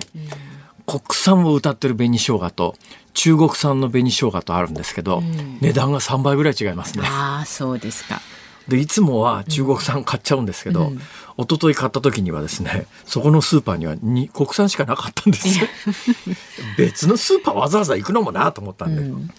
[0.85, 2.75] 国産を歌ってる紅生姜と
[3.13, 5.21] 中国産の紅生姜とあるんですけど、
[5.61, 7.03] 値段が3倍ぐらい違いますね。
[7.05, 8.21] ああそうですか
[8.69, 11.01] でいつもは中国産買っちゃうんですけど、うん。
[11.37, 15.59] 一昨日買った時にはですねそこのスーパーにはに国産しかなかったんです。
[15.59, 15.67] よ
[16.77, 19.29] 別のスーパーわざわざ行くのもなと思ったんで、うん。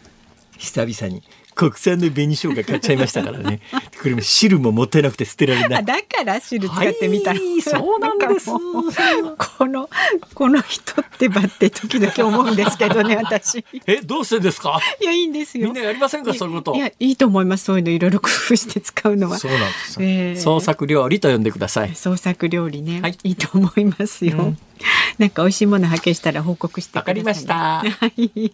[0.58, 1.22] 久々に
[1.54, 3.60] 国産の紅生姜買っちゃいましたからね。
[4.02, 5.78] これも汁ももったいなくて捨てられない。
[5.80, 8.50] あだから汁使ってみたら、はいそうなんです。
[8.50, 9.88] この
[10.34, 13.58] この人ってばって時々思うんですけどね私。
[13.58, 14.80] いえどうしてですか？
[15.02, 15.66] やいいんですよ。
[15.66, 16.32] みんなやりませんか？
[16.34, 16.74] そういうこと。
[16.74, 17.64] いやいいと思います。
[17.64, 19.38] そういうのいろいろ工夫して使うのは。
[19.38, 20.40] そうなんですよ、ええ。
[20.40, 21.94] 創作料理と呼んでください。
[21.94, 23.18] 創作料理ね、はい。
[23.24, 24.58] い、いと思いますよ、うん
[25.18, 28.52] なんか美味しいもの発見したら報告してくださいねわかりましたはい。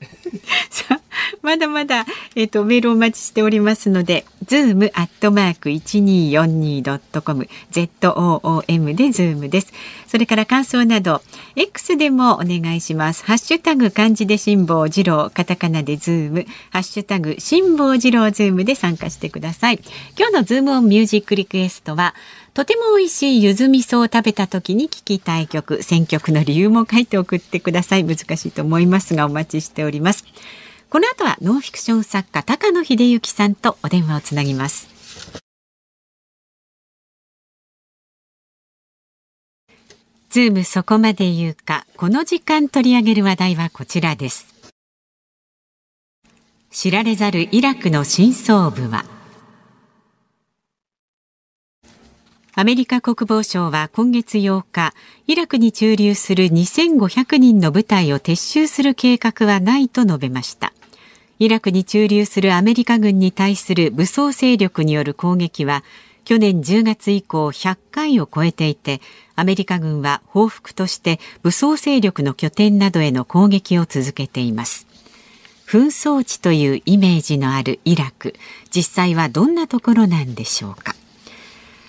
[0.70, 1.00] さあ、
[1.42, 9.72] まだまだ、えっ、と、メールお待ちしておりますので、ズームアットマーク一二四二ドットコム、Z O O M でズームです。
[10.06, 11.22] それから感想など、
[11.56, 13.24] X でもお願いします。
[13.24, 19.80] ハッシュタグ漢字で辛坊治郎、カタカナでズーム、ハッシュタグ辛坊治郎ズームで参加してください。
[20.18, 22.14] 今日のズームオンミュージックリクエストは、
[22.56, 28.04] とても美味しい柚子味噌を食べた時に聴きたい曲、選曲の理由も書いて送ってください。
[28.04, 30.24] 難しいと思いますがお待ちしております。
[30.88, 34.88] この後はノンフィクション作家高野秀行さんとお電話をつなぎます。
[40.30, 44.46] ズームそこまで言うか、この時間取り上げる話題はこちらです。
[46.70, 49.04] 知られざるイラクの真相部は
[52.58, 54.94] アメリカ国防省は今月8日、
[55.26, 60.72] イラクに駐留する2500人の部隊を撤収する計画はないと述べました。
[61.38, 65.84] イラクに駐留するアメリカ軍に対する武装勢力による攻撃は、
[66.24, 69.02] 去年10月以降100回を超えていて、
[69.34, 74.86] アメリカ軍は報復として武装勢力の拠点などへの攻撃を続けています。
[75.66, 78.34] 紛争地というイメージのあるイラク、
[78.74, 80.94] 実際はどんなところなんでしょうか。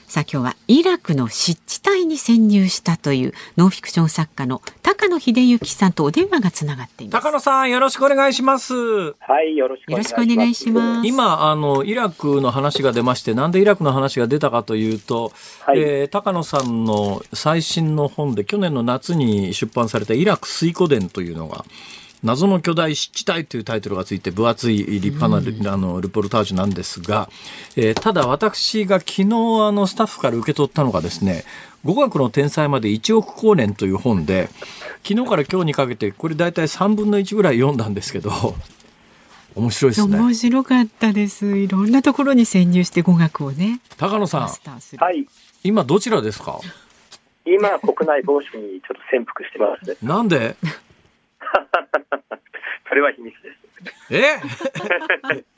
[0.08, 7.24] さあ今日はイラクの湿地帯に潜入したというノンフィクション作家の高野秀幸さんとお電話がつながっています。
[7.24, 11.08] 高野さんよろしくお願いしますはい、よろしくお願いします。
[11.08, 15.34] 今あのイラクの話が出ましてなんでイラクの話が出たかというと、
[15.66, 21.66] はいえー高野さんの最新の本で去年の夏に出版された「イラク水湖伝」というのが
[22.24, 27.30] 謎の巨大湿地帯というタイトルがついて分厚い立派なル,、あのルポルタージュなんですが、
[27.76, 31.44] えーただ私が昨日あのスタッフから受け取ったのがですね
[31.86, 34.50] 語学の天才まで1億光年という本で
[35.08, 38.32] 昨日から今日にかけてこれ大体3分の1ぐらい読んだんですけど
[39.56, 40.18] 面白いですね。
[40.20, 41.58] 面白かったです。
[41.58, 45.04] いろんなところに潜入して語学をね、高野さんマスターする。
[45.04, 45.26] はい、
[45.64, 46.60] 今どちらですか？
[47.44, 49.98] 今、国内防止にちょっと潜伏してます。
[50.06, 50.56] なんで？
[52.90, 53.58] それは秘密です。
[54.10, 54.40] え？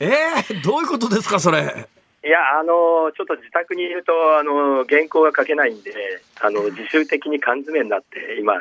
[0.00, 0.08] え？
[0.50, 1.88] えどういうことですか、それ？
[2.22, 5.92] いや、あの、ちょっと自宅にいると、あの、原稿が書けないんで、
[6.40, 8.54] あの、自主的に缶詰になって、今、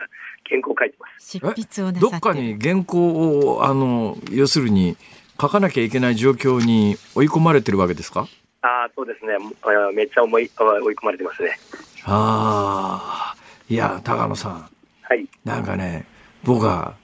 [0.48, 1.32] 原稿書いてます。
[1.38, 4.96] 執筆をなどっかに原稿を、あの、要するに、
[5.42, 8.28] 書かなきゃいけない状況に追い込まれてるわけですか？
[8.62, 9.36] ああ、そうですね。
[9.36, 11.58] あめっちゃ思い、あ追い込まれてますね。
[12.06, 13.36] ああ。
[13.70, 14.70] いや、高野さん。
[15.04, 15.28] はい。
[15.46, 16.06] なんかね、
[16.44, 16.96] 僕は、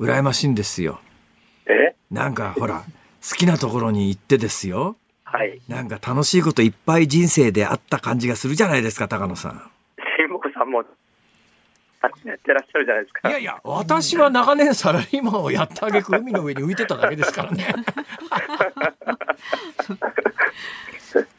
[0.00, 0.98] 羨ましいんですよ。
[1.66, 1.94] え？
[2.10, 2.84] なんか、ほら、
[3.28, 4.96] 好きなところに行ってですよ。
[5.24, 5.60] はい。
[5.68, 9.70] なんか楽しいこといっぱい人生であった感じがするじゃないですか、高野さん。
[10.16, 13.28] 新木さんも、あやってらっしゃるじゃないですか。
[13.28, 17.66] いやいや、私は長年サラリーマンをやったあげく海の上に浮いてただけですからね。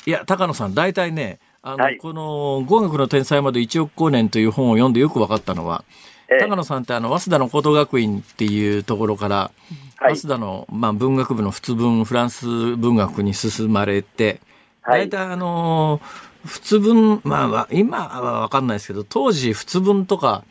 [0.05, 6.01] いや、高野さん、大体ね、あの、はいこの語学の天才まで1億光年という本を読んでよく分かったのは、ええ
[6.39, 9.51] 高野さんってあの、早稲田の高等学院っていうところから、
[9.97, 14.39] はい早稲田の、まあ、文学部の普通文、フランス文学に進まれて、
[14.81, 16.01] はい大体あの
[16.45, 20.43] 普通文、まあわ、今は分かんないですけど、当時普通文とか、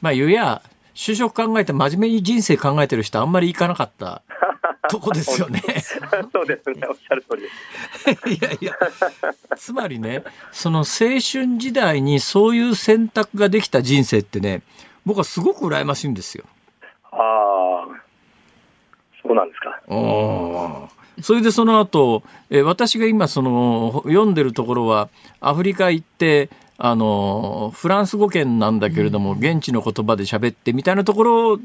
[0.00, 0.62] まあ、言うや、
[0.94, 4.22] 就職考えて真面目に人生考えてる人あんまり行かなかった
[4.88, 5.62] とこですよね。
[6.32, 6.86] そうですね。
[6.88, 8.28] おっしゃる通りです。
[8.30, 8.74] いやいや、
[9.56, 14.62] つまりね、その青春時代にそういう選択ができた人生ってね、
[15.06, 16.44] 僕はすごく羨ましいんですよ。
[17.12, 17.86] ああ、
[19.22, 19.80] そうなんですか。
[21.22, 25.08] それでその後、えー私が今その読んでるところは
[25.40, 31.60] アフリカ行ってあのフランス語圏なんだけれども、現地の言葉で喋ってみたいなところ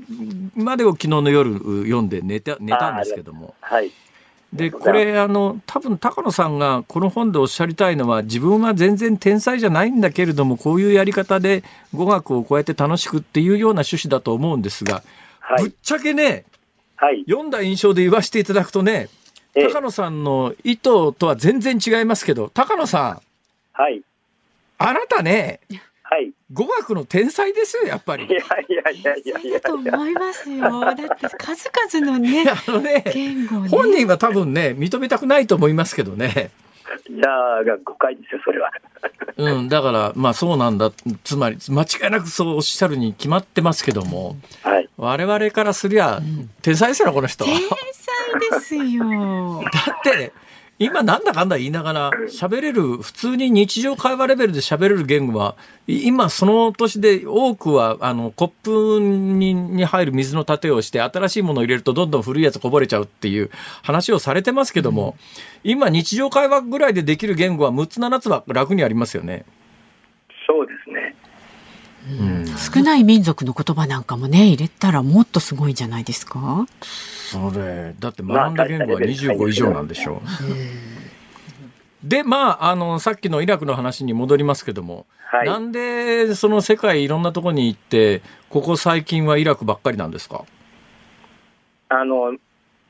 [0.55, 3.91] までを昨日の夜読んで寝た寝たんですけどもはい。
[4.53, 15.03] でこれあの多分高野さんがこの本でおっしゃりたいのは自分は全然天才じゃないんだけれどもこういうやり方で語学をこうやって楽しくっていうような趣旨だと思うんですが、
[15.39, 15.63] はい。
[15.63, 16.43] ぶっちゃけね
[16.97, 17.23] はい。
[17.27, 19.07] 読んだ印象で言わせていただくとね
[19.55, 20.81] ええ高野さんの意図
[21.13, 23.21] とは全然違いますけど高野さん
[23.71, 24.01] はい。
[24.77, 25.61] あなたね
[26.11, 26.33] はい。
[26.51, 28.29] 語学の天才ですよやっぱりい。
[28.29, 30.81] やいやいやいやいやだと思いますよ。
[30.81, 31.05] だって
[31.37, 33.69] 数々のね あのね言語ね。
[33.69, 36.51] 本人は多分ね認めたくないと思いますけどね。
[37.09, 38.69] いやーが誤解ですよ、それは。
[39.37, 40.91] うん、だからまあそうなんだ
[41.23, 44.89] つまり間違いなくそうおっしゃるに決まってますけどもはい。
[44.97, 46.19] 我々からすりゃ
[46.61, 47.45] 天才ですよこの人。
[47.45, 49.63] 天才ですよ。
[49.71, 50.33] だって
[50.81, 63.51] 今なんだかんだ言いながら喋れる普通に日常会話レベルで喋れる言語は今その年で多くはあのコップにに入る水の盾をして新しいものを入れるとどんどん古いやつこぼれちゃうっていう
[63.83, 65.15] 話をされてますけども、
[65.63, 69.45] 今日常会話ぐらいでできる言語は6つ7つは楽にありますよね。
[70.47, 71.15] そうですね。
[72.73, 76.65] 少ない民族の言葉なんかもね入れたらもっとすごいんじゃないですか。
[76.81, 80.21] それだってまあ学んだ言語は25以上なんでしょ
[82.03, 82.07] う。
[82.07, 85.47] でまああのさっきのイラクの話に戻りますけども、はい。
[85.47, 90.43] なんでその世界いろんなところに行ってここ最近はイラクばっかりなんですか？
[91.89, 92.37] あの、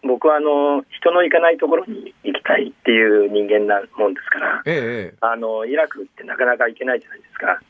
[0.03, 7.61] 僕はあの、人の行かないところに行きたいっていう人間なもんですから、ええあの、イラクってなかなか行けないじゃないですか。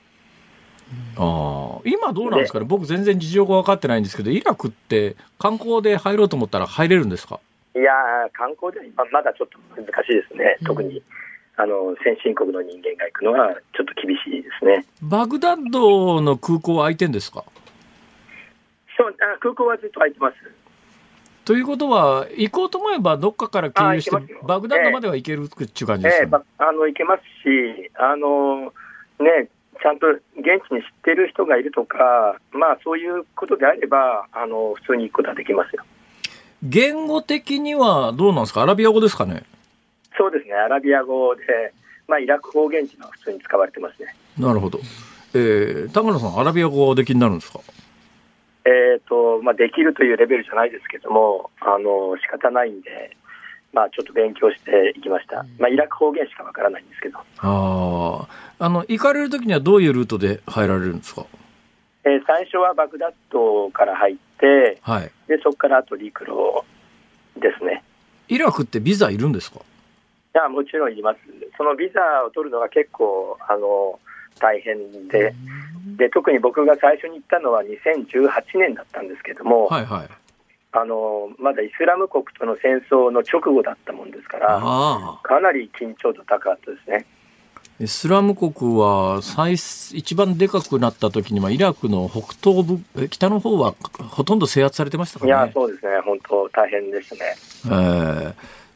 [1.18, 2.66] ああ今どうなんですかね？
[2.66, 7.40] 僕全然事情が分かってないんですけどイラクって観光で入ろうと思ったら入れるんですか？
[7.76, 10.58] いやー、観光では今まだちょっと難しいですね。
[10.66, 11.02] 特に、
[11.56, 14.86] あの、先進国の人間が行くのはちょっと厳しいですね。
[15.02, 17.46] バグダッドの空港は空いてんですか？
[18.98, 20.36] そう、あ空港はずっと空いてます。
[21.46, 28.74] ということは行こうと思えばどっかから経由してバグダッドまでは行けるっていう感じですよね、ええばあの行けますし、あの
[29.20, 29.48] ね、
[29.82, 30.22] ちゃんと現
[30.68, 35.84] 地に知ってる人がいるとか、まあそういうことであれば、あの普通に行くことはできますよ。
[36.64, 38.62] 言語的にはどうなんですか？
[38.62, 39.44] アラビア語ですかね？
[40.18, 41.74] そうですね、アラビア語で、
[42.08, 44.14] まあ、イラク方言っていうのは普通に使われてますね。
[44.38, 44.80] なるほど。
[45.34, 47.62] えー、高野さん、アラビア語はおできになるんですか？
[48.66, 53.18] えっ、と、まあ、できるというレベルじゃないですけども、あの仕方ないんで、
[53.74, 55.46] まあ、ちょっと勉強していきました。
[55.60, 58.28] まあ、イラク方言しかわからないんですけど、ああ。
[58.66, 61.26] あの、行かれるときにはどういうルートで入られるんですか？
[62.04, 65.12] えー最初はバグダッドから入って、はい。
[65.28, 66.64] でそこからあと陸路
[67.40, 67.84] ですね。
[68.28, 69.60] イラクってビザいるんですか？
[69.60, 69.64] い
[70.38, 71.20] や、もちろんいります。
[71.58, 74.00] そのビザを取るのが結構、あの、
[74.40, 75.34] 大変で、
[75.98, 80.08] で、特に僕が最初に行ったのは2018年だったんですけども、はいはい。
[80.74, 84.60] あの、まだイスラム国との戦争の直後だったもんですから。
[85.24, 87.06] かなり緊張度高かったですね。
[87.80, 93.74] イスラム国は最一番でかくなった時にはイラクの北東部え北の方は
[94.10, 95.50] ほとんど制圧されてましたかいや。
[95.52, 97.36] そうですね、本当大変ですね。
[97.66, 98.34] えー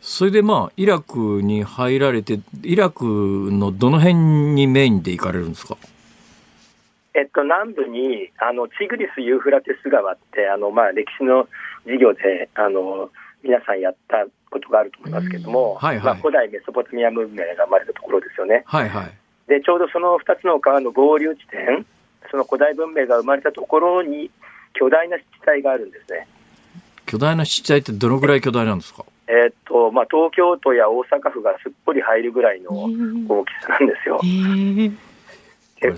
[0.08, 4.14] それでまあイラクに入られてイラクのどの辺
[4.54, 5.78] にメインで行かれるんですか？
[7.16, 11.48] えっと、南部にあのチグリス・ユーフラテス川ってあの、まあ、歴史の
[11.86, 13.10] 授業であの
[13.44, 18.64] 皆さんやったことがあると思いますけども、はいはいまあ、古代メソポタミア文明が生まれたところですよね。
[18.66, 19.12] はいはい。
[19.48, 21.86] でちょうどその2つの川の合流地点、
[22.32, 24.32] その古代文明が生まれたところに
[24.74, 26.28] 巨大な湿地帯があるんですね。
[27.06, 29.06] 巨大な湿地帯ってどのぐらい巨大なんですか？
[29.28, 34.20] えっとまあ、東京都や大阪府がすっぽり入るぐらいの大きさなんですよ。
[34.24, 34.92] えー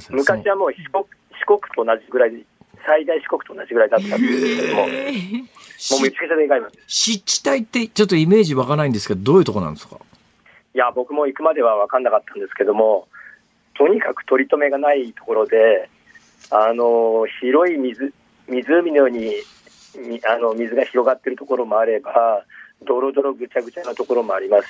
[0.09, 1.05] 昔はもう四国
[1.39, 2.45] 四国と同じぐらい、
[2.87, 6.77] 最大四国と同じぐらいだったんですけども、もうめちゃくちゃでかいんです。
[6.87, 9.97] 湿地帯ってちょっとイメージ湧かないんですけどどういうとこなんですか？
[10.73, 13.09] いや、僕も行くまでは分かんなかったんですけども、
[13.77, 15.89] とにかく取り留めがないところで、
[16.49, 18.13] あの広い水
[18.47, 19.33] 湖のように
[19.97, 22.45] みあの水が広がっているところもあれば、
[22.87, 24.67] ドロドロぐちゃぐちゃなところもあります。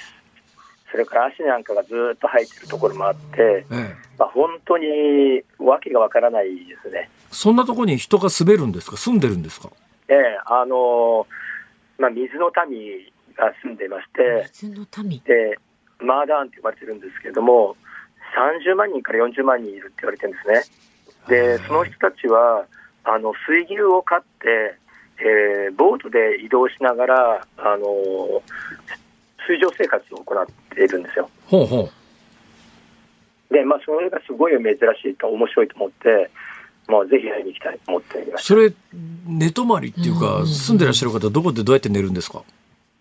[0.89, 3.95] それから足なんかがずっと生えてるところもあって、ええ。
[4.18, 7.09] まあ、本当にわけがわからないですね。
[7.38, 8.97] そんなところに人が住めるんですか？
[8.97, 9.69] 住んでるんですか？
[10.09, 11.27] ええあの
[11.99, 12.97] まあ、水の民
[13.38, 15.19] が住んでいまして、水の民？
[15.23, 15.59] で
[15.99, 17.75] マーダーンって呼ばれてるんですけども、
[18.65, 20.63] 30万人から40万人いるって言われてるんですね。
[21.27, 22.65] で、その人たちは、
[23.03, 24.75] あの水牛を飼って、
[25.19, 28.41] えーボートで移動しながら、あの
[29.47, 31.29] 水上生活を行っているんですよ。
[31.45, 33.53] ほうほう。
[33.53, 36.29] で、まあ、それがすごい珍しいと、面白いと思って、
[36.88, 38.39] まあ、ぜひ会いに行きたいと思っていま。
[38.39, 38.71] それ
[39.25, 42.43] 寝泊まりっていうか住んでらっしゃる方どこでどうやって寝るんですか？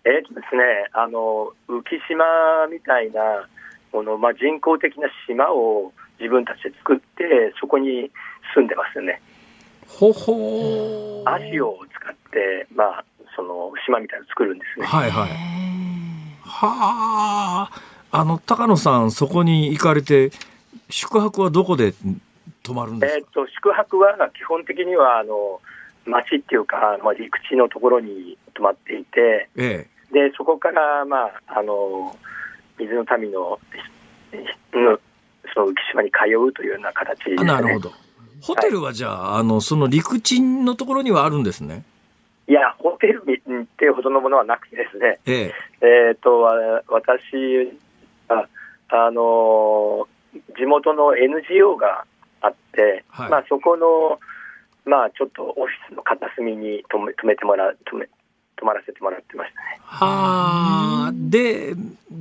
[0.03, 0.63] えーとですね、
[0.93, 3.47] あの浮島みたいな
[3.91, 8.11] この、まあ、人工的な島を自分たちで作って、そこに
[8.53, 9.21] 住んでますよね。
[9.87, 11.29] ほほー。
[11.29, 14.85] アジオを使って、まあ、その島みたいなの作るんですね。
[14.85, 15.29] はいはい。
[16.43, 17.81] はあ。
[18.09, 20.31] あの高野さんそこに行かれて
[20.89, 21.93] 宿泊はどこで
[22.67, 23.17] 泊まるんですか？
[23.17, 25.61] えーと宿泊は基本的にはあの
[26.05, 32.15] 町っていうか、まあ、陸地のところに泊まっていて、えでそこから、まあ、あの
[32.79, 33.59] 水の民の
[34.73, 34.99] の
[35.53, 37.35] その浮島に通うというような形で。
[37.35, 37.43] ね。
[37.43, 37.91] なるほど。
[38.41, 41.83] ホテルはじゃあ、あのその陸地のところにはあるんですね？
[42.47, 46.07] いや、ホテルっていうほどのものはなくてですね、ええ。
[46.09, 46.53] えっ、と、わ
[46.87, 47.21] 私
[48.29, 48.47] あ、
[48.89, 50.07] あの
[50.57, 52.05] 地元の NGO が
[52.41, 54.19] あって、はいまあそこの、
[54.85, 58.07] まあちょっとオフィスの片隅に泊め泊めてもらう、泊め、
[58.55, 59.79] 泊まらせてもらってましたね。
[59.81, 61.11] はあ。
[61.13, 61.73] で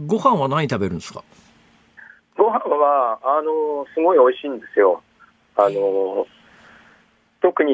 [0.06, 1.22] ご飯は何食べるんですか？
[2.36, 5.02] ご飯は、あのすごい美味しいんですよ。
[5.56, 6.26] あの
[7.40, 7.72] 特に、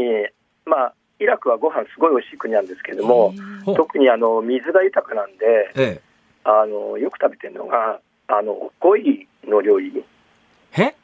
[0.66, 3.34] まあ、イラクはご飯すごい美味しい国なんですけれども、
[3.76, 6.01] 特にあの水が豊かなんで、え
[6.45, 10.05] あのよく食べてるのが、あの鯉の料理、
[10.76, 10.82] え？
[10.82, 10.95] え。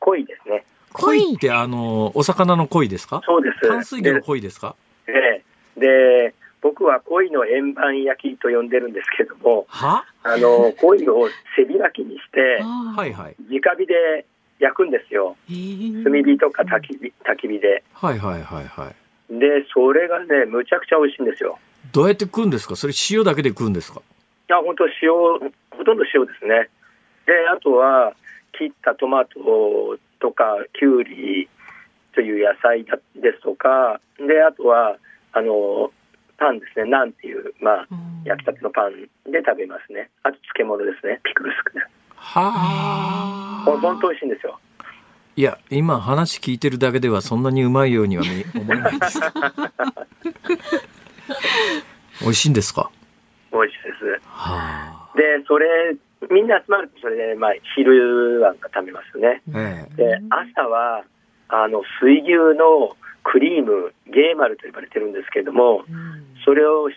[0.00, 0.64] 鯉ですね。
[0.94, 3.20] 鯉ってあのお魚の鯉ですか？
[3.26, 3.68] そうです。
[3.68, 4.76] 淡水魚の鯉ですか？
[5.06, 5.44] で
[5.76, 10.04] で僕は鯉の円盤焼きと呼んでるんですけども、は？
[10.22, 13.36] あの鯉を背開きにして、はいはい。
[13.50, 14.24] 直火で
[14.60, 15.36] 焼くんですよ。
[15.48, 17.84] 炭火とか焚き火焚き火で。
[17.92, 18.94] はいはいはいはい。
[19.38, 21.58] で、それがね、むちゃくちゃ美味しいんですよ。
[21.92, 22.76] どうやって食うんですか？
[22.76, 24.00] それ塩だけで食うんですか？
[24.00, 25.10] いや、本当塩、
[25.76, 26.70] ほとんど塩ですね。
[27.26, 28.12] で、あとは、
[28.56, 29.40] 切ったトマト
[30.20, 31.48] とか、きゅうり
[32.14, 34.96] という野菜だですとか、で、あとは、
[35.32, 35.90] あの、
[36.36, 37.86] パンですね、ナンっていう、まあ、
[38.24, 40.10] 焼きたてのパンで食べますね。
[40.22, 41.54] あと漬物ですね、ピクルス。
[42.16, 42.52] は
[43.60, 43.62] あ。
[43.64, 44.58] ほん本当美味しいんですよ。
[45.36, 49.20] いや、今話聞いてるだけではそんなにうまいようには見 思えないです。
[52.22, 52.90] 美味しいんですか？
[53.52, 54.20] 美味しいです。
[54.26, 55.16] はあ。
[55.16, 55.66] で、それ、
[56.30, 59.42] みんな集まると、それで、まあ、昼は食べますね。
[59.54, 59.96] ええ。
[59.96, 61.04] で、朝は、
[61.48, 65.84] あの、水牛のクリーム、ゲーマルと呼ばれてるんですけれども、
[66.44, 66.90] それを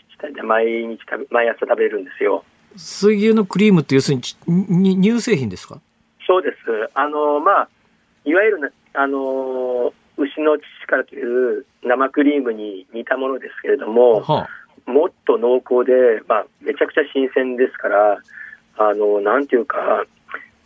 [0.44, 2.44] 毎日食べ、毎朝食べるんですよ。
[2.76, 4.18] 水牛のクリームって要する
[4.48, 5.80] に乳製品ですか？
[6.28, 6.58] そうです。
[6.94, 7.70] あの、まあ、
[8.26, 14.48] いわゆるな、あの、牛の乳からという生クリームに似たものですけれども、は
[14.86, 18.18] もっと濃厚で、まあ、めちゃくちゃ新鮮ですから、
[18.78, 20.06] あの、なんていうか、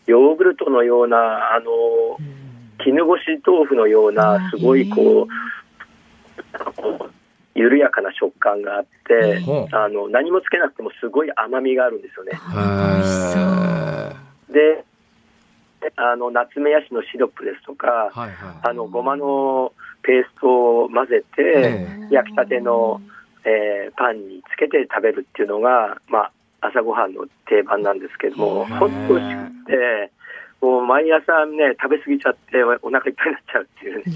[0.05, 1.17] ヨーグルトのような、
[1.53, 2.17] あの、
[2.83, 5.27] 絹ごし豆腐のような、すごいこう、
[7.53, 12.31] 緩やかな食感があってあの、何もつけなくてもすごい甘みがあるんですよね。
[14.49, 14.83] で、
[15.95, 18.31] あのナツメヤシのシロップですとか、はいはい。
[18.63, 23.01] あのごまのペーストを混ぜて、え焼きたての、
[23.43, 26.31] えーパンにつけて食べるっていうのが、まあ、
[26.61, 30.11] 朝ごはんの定番なんですけども、ほんとしくて、
[30.61, 34.15] もう毎朝ね、食べ過ぎちゃって、お腹いっぱいになっちゃうっていうね。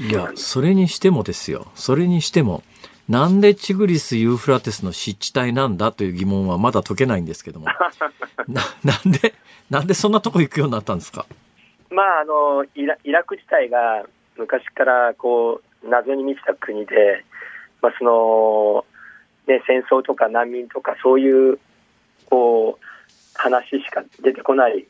[0.10, 1.66] いや、それにしてもですよ。
[1.74, 2.62] それにしても、
[3.08, 7.66] なんでチグリス・ユーフラテスの湿地帯なんだという疑問はまだ解けないんですけども。
[8.48, 9.34] な、なんで、
[9.70, 11.26] なんでそんなとこ行くようになったんですか？
[11.90, 14.04] まあ、あのイライラク自体が
[14.36, 17.24] 昔からこう謎に満ちた国で、
[17.82, 18.84] まあその
[19.48, 21.58] ね、戦争とか難民とかそういう
[22.28, 22.84] こう
[23.34, 24.86] 話しか出てこない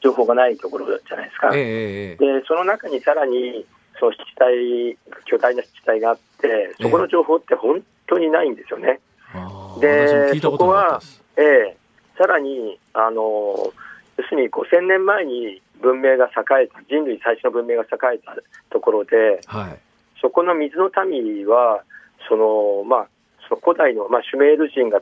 [0.00, 1.50] 情報がないところじゃないですか。
[1.54, 3.64] ええええでその中にさらに
[4.00, 8.98] その湿地帯巨大な湿地帯があってそこの情報って本当にないんですよね。
[9.32, 11.24] あーで私も聞いたことなかったです。
[11.36, 11.76] ええ
[12.18, 13.72] さらにあの要
[14.28, 18.36] するにこう1000年前に文明が栄えた人類最初の文明が栄えた
[18.70, 19.78] ところではい。
[20.20, 21.82] そこの水の民は
[22.28, 23.08] その、まあ、
[23.52, 25.00] その古代の、まあ、シュメール人が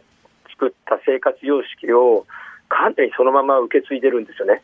[0.50, 2.26] 作った生活様式を
[2.68, 4.62] かなりそのまま受け継いでるんですよね。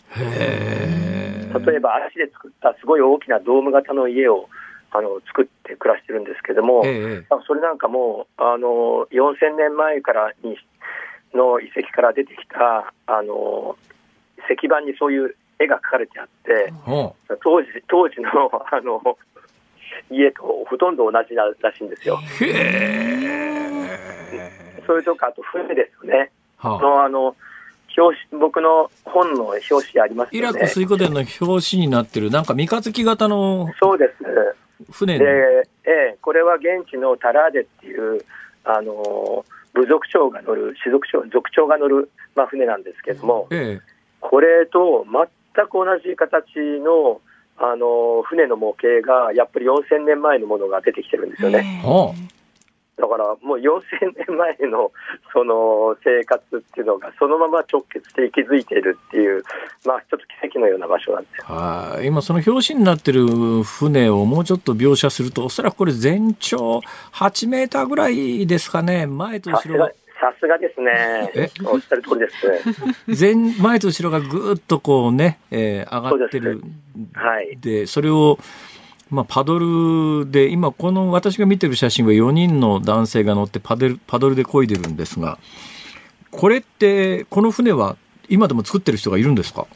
[1.66, 4.48] 例えば足で作ったすごい大きなドーム型の家を
[4.90, 7.26] あの作って暮らしてるんですけども、ええ。
[7.46, 10.56] それなんかもあの4000年前からに
[11.34, 13.76] の遺跡から出てきたあの
[14.50, 18.30] 石板にそういう絵が描かれてあってほ当時当時の
[18.70, 19.00] あの
[20.10, 22.18] 家とほとんど同じならしいんですよ。
[22.40, 22.44] う。
[22.44, 23.75] へえ。
[24.86, 26.30] それとかあと船ですよね。
[26.58, 27.36] はあ、のあの
[27.96, 30.52] 表紙僕の本の表紙ありますイラ。
[30.52, 34.92] ク水湖伝の表紙になってる、なんか三日月型のそうです。
[34.92, 35.24] 船で、
[35.84, 38.22] ええ、これは現地のタラーデっていう
[38.64, 43.96] あの部族長が乗る士族長族長が乗る、まあ、船なんですけども、ええ。
[44.20, 45.06] これと
[45.54, 47.20] 全く同じ形の
[47.58, 51.80] あの船の模型がやっぱり4000年前のものが出てきてるんですよね。
[51.82, 52.14] は
[52.98, 53.82] だからもう4000
[54.26, 54.90] 年前の
[55.32, 59.42] その生活っていうのがそのまま直結して息づいているっていう、
[59.84, 61.44] まあ、ちょっと奇跡のような場所なんです。
[61.44, 62.06] はい。
[62.06, 63.26] 今その表紙になってる
[63.62, 66.80] 船をもうちょっと描写すると、おそらくこれ全長
[67.12, 69.06] 8メーターぐらいですかね。
[69.06, 69.92] 前と後ろが。
[70.18, 71.50] さすがですねえ？
[71.66, 72.36] おっしゃる通りです。
[73.06, 76.62] 前前と後ろがぐーっとこうね、えー上がってる
[77.12, 77.58] はい。
[77.60, 78.38] でそれを、
[79.10, 85.38] まあ、パドルで今この私が見てる写真は4人の男性が乗ってパデルパドルで漕いでるんですが
[86.32, 87.96] これってこの船は
[88.28, 89.66] 今でも作ってる人がいるんですか？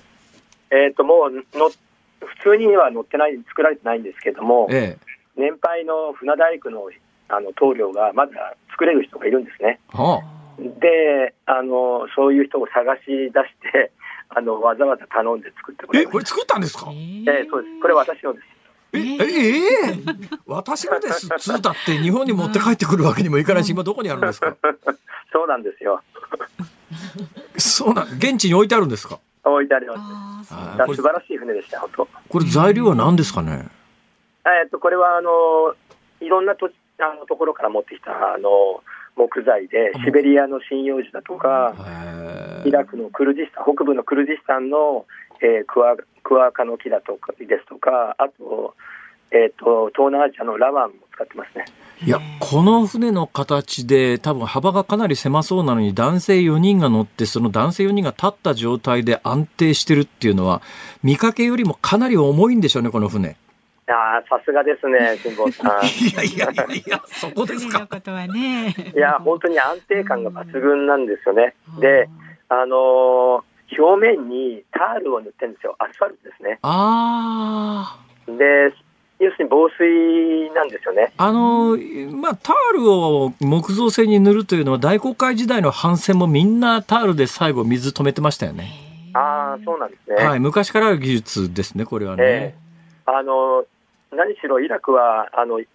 [0.73, 6.91] えっ、と、もうの、普通には乗ってない、作られてないんですけども、ええ年配の船大工の
[7.29, 9.79] あの棟梁がまだ作れる人がいるんですね。
[9.89, 10.21] は
[10.59, 13.33] で、あの、そういう人を探し出し
[13.73, 13.93] て、
[14.29, 16.91] あの、わざわざ頼んで作ってもあ、えこれ作ったんですか？
[16.91, 17.33] えた。
[17.33, 17.81] ええそうです。
[17.81, 18.47] これ私のです。
[18.93, 19.99] えええ
[20.47, 21.29] 私のです。
[21.39, 24.57] つうだって日本に持って帰ってくるわけにもいかないし今どこにあるんですか？
[25.33, 26.03] そうなんですよ。
[27.57, 29.19] そうなん現地に置いてあるんですか？
[29.45, 30.49] 置いてあります。
[30.95, 32.09] 素晴らしい船でした、本当。
[32.29, 33.69] これ材料は何ですかね？
[34.63, 35.75] えっと、これは、あの、
[36.21, 38.83] いろんなとあのところから持ってきた、あの、
[39.17, 41.75] 木材で、シベリアの針葉樹だとか、
[42.65, 45.07] へイラクのクルディスタン、北部のクルディスタンの、
[45.43, 48.75] えークワクワカの木だとかですとか、あと、
[49.33, 51.65] えっ、と、東南アジアのラワンも使ってますね。
[52.05, 60.63] いや、この船の形で多分幅がかなり狭そうなのに男性4人が乗ってその男性4人が立った状態で安定してるっていうのは
[61.03, 63.37] 見かけよりもかなり重いんでしょうね、この船。
[64.29, 65.83] さすがですね、辛坊さん。
[66.07, 67.79] いやいやいやいや、そこですか。
[67.79, 68.75] 船のことはね。
[68.95, 71.55] いや、本当に安定感が抜群なんですよね。
[71.81, 72.09] で、
[72.49, 75.77] あのー表面にタールを塗ってるんですよ。
[75.79, 76.59] アスファルトですね。
[76.63, 78.73] あで、
[79.19, 81.13] 要するに防水なんですよね。
[81.17, 81.27] あ。
[81.27, 81.77] あの、
[82.17, 88.71] まあ、タールを木造製に塗るというのは大航海時代の帆船もみんなタールで最後水止めてましたよね。
[89.15, 90.17] ああ、そうなんですね。
[90.25, 92.23] はい、昔からある技術ですね、これはね。
[92.25, 92.55] え
[93.07, 93.65] あの
[94.13, 95.67] 何しろイラクはあのゆ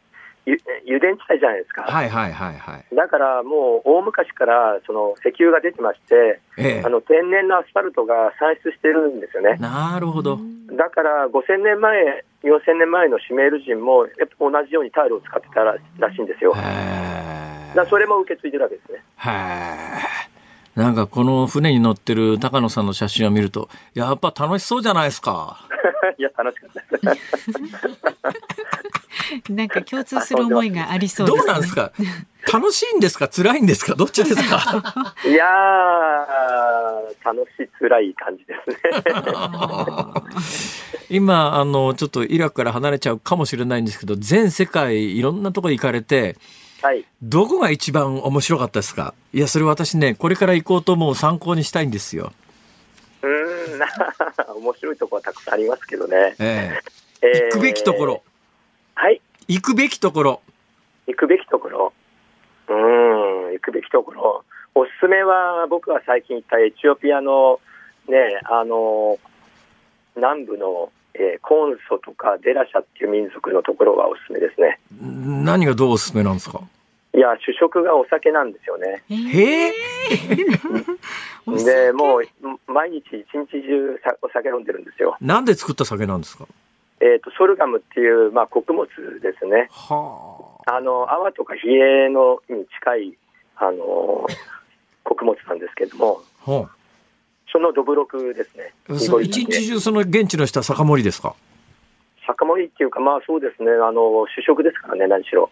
[0.45, 2.95] 油田地帯じゃないですか、はいはいはいはい。
[2.95, 9.61] だからもう大昔からその石油が出てまして、えあの天然のアスファルトが産出してるんですよねえ。
[9.61, 10.39] なるほど。
[10.77, 16.53] だから5000年前、4000年前のシュメール人もやっぱ同じようにタイルを使ってたららしいんですよ。
[16.53, 19.03] だそれも受け継いでるわけですね。
[19.17, 20.79] へえ。
[20.79, 25.67] なんかこの船に乗ってる高野さんの写真を見ると、やっぱ楽しそうじゃないですか。
[26.19, 27.15] いや、楽しかった。
[29.49, 31.43] なんか共通する思いがありそうです、ね。
[31.43, 31.91] どうなんですか？
[32.53, 33.27] 楽しいんですか？
[33.27, 33.95] 辛いんですか？
[33.95, 35.15] どっちですか？
[35.25, 38.77] いやー、楽し辛い感じですね。
[41.09, 46.37] 今、あの、ちょっとイラクから離れちゃうかもしれないんですけど、全世界いろんなとこ行かれて、
[46.81, 47.03] はい。
[47.21, 49.13] どこが一番面白かったですか？
[49.33, 52.31] いや、それ私ね、これから行こうと思う参考にしたいんですよ。
[53.23, 53.87] うーん、な
[54.55, 56.35] 面白いところはたくさんありますけどね。
[56.39, 56.79] え
[57.23, 58.23] ええ行くべきところ。
[58.95, 59.21] はい。
[59.47, 60.41] 行くべきところ。
[61.07, 61.93] 行くべきところ。
[62.67, 62.75] うー
[63.49, 64.43] ん、行くべきところ。
[64.73, 67.59] おすすめは、僕が最近行ったエチオピアの、
[68.07, 69.19] ね、あの、
[70.15, 74.79] 南部の、えーコンソとかデラシャっていう民族のところがおすすめですね。
[75.01, 76.59] 何がどうおすすめなんですか？
[77.13, 79.01] いや、主食がお酒なんですよね。
[79.09, 79.71] へえ
[81.47, 82.23] で、もう、
[82.71, 85.15] 毎日一日中さお酒飲んでるんですよ。
[85.21, 86.45] なんで作った酒なんですか？
[87.01, 88.87] えっ、と、ソルガムっていう、まあ、穀物
[89.21, 89.67] ですね。
[89.71, 90.79] はあ。
[90.81, 93.17] の、泡とか冷えのに近い、
[93.57, 94.25] あの、
[95.03, 96.51] 穀物なんですけども、あ。
[96.51, 96.69] は
[97.51, 98.73] そのどぶろくですね。
[99.23, 101.35] 一日中その現地の人は酒盛りですか？
[102.27, 105.49] 酒盛りっていうか、まあそうですね、あの、主食ですからね、何しろ。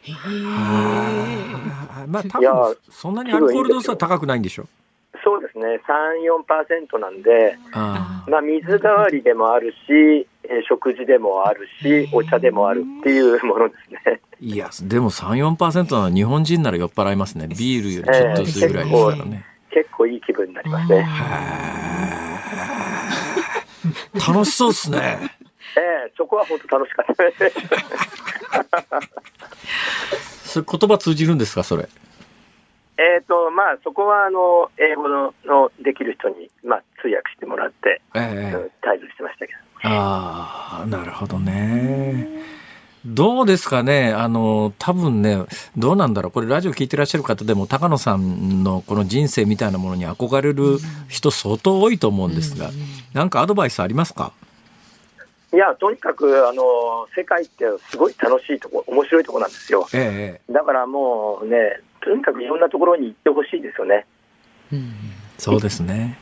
[2.07, 4.65] まあ多いや分そんなにアルコール度数は高くないんでしょ？
[5.23, 14.19] そうですね、3、4%なんで、あまあ水代わりでもあるし、えー食事でもあるし、お茶でもあるっていうものですね。
[14.39, 21.07] いやでも34%なの日本人なら酔っ払いますねビールよりちょっと薄いぐらいですからね、結構いい気分になりますね。
[24.27, 25.17] 楽しそうっすね
[25.75, 27.59] ええそこは本当楽しかったです。
[30.53, 31.87] それ言葉通じるんですかそれ？
[32.97, 39.59] えっと、まあそこはあの、英語ののできる人に、まあ通訳してもらって、ええうん退場してましたけど。
[39.83, 42.27] ああ、なるほどね。
[43.05, 44.13] どうですかね？
[44.13, 45.37] あの、多分ね、
[45.75, 46.31] どうなんだろう？
[46.31, 50.79] これラジオ聞いてらっしゃる方でも、高野さんのこの人生みたいなものに憧れる
[51.09, 52.71] 人相当多いと思うんですが、
[53.11, 54.31] なんかアドバイスありますか？
[55.53, 56.63] いや、とにかく、あの、
[57.13, 59.85] 世界ってすごい楽しいとこ、面白いとこなんですよ。
[59.93, 64.05] ええ、だからもうね、とにかくいろんなところに行ってほしいですよね。
[65.37, 66.17] そうですね。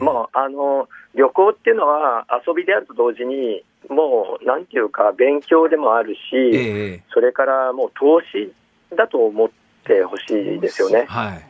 [0.00, 8.52] ええまあ、あの、旅行っていうのは遊びであると同時に、もう、なんていうか、勉強でもあるし、ええ、それからもう投資
[8.96, 9.48] だと思っ
[9.84, 11.06] てほしいですよね。
[11.08, 11.44] はい。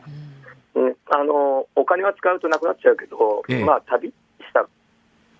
[0.75, 4.13] うん、あの、お金は使うとなくなっちゃうけど、ええまあ、旅し
[4.53, 4.67] た、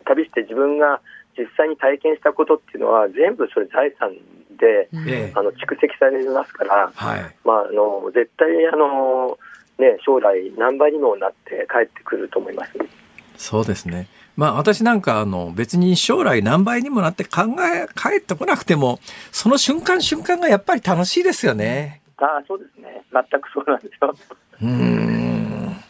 [0.05, 1.01] 旅して自分が
[1.37, 4.13] 実際に体験したことっていうのは、全部それ財産
[4.57, 7.35] で、ええあの蓄積されますから、はい。
[7.45, 9.37] まあ、あの絶対あの、
[9.79, 12.71] ね、将来、何倍にもなって帰ってくると思います。
[13.37, 14.07] そうですね。
[14.35, 18.99] まあ私なんかあの別に将来何倍にもなって考え、帰ってこなくても、
[19.31, 22.01] その瞬間瞬間がやっぱり楽しいですよね。
[22.17, 23.03] ああ、そうですね。
[23.11, 24.15] 全くそうなんですよ。
[24.61, 25.83] うーん。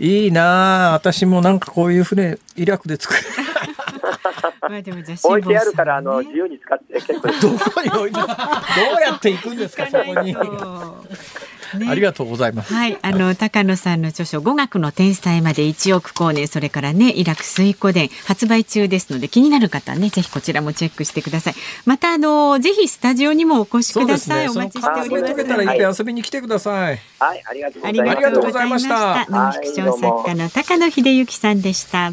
[0.00, 3.20] いいなあ私もなんかこういう船、イラクで作る。
[4.68, 7.28] まあでもじゃあ 置いてあるから、あの、自由に使って結構。
[7.28, 10.36] どこに置いて、どうやって行くんですか、そこに。
[11.76, 12.72] ねありがとうございます。
[12.72, 21.54] はい、あの高野さんの著書語学の天才まで1億光年それからねイラク水湖伝発売中ですので気になる方はねぜひこちらもチェックしてください。
[21.84, 24.48] またあのぜひスタジオにもお越しください。
[24.48, 25.44] お待ちしております。
[25.44, 27.00] たら遊びに来てください。
[27.18, 28.16] はい、ありがとうごあざいます。
[28.16, 29.26] りがとうございました。
[29.30, 32.12] ノンフィクション作家の高野秀幸さんでした。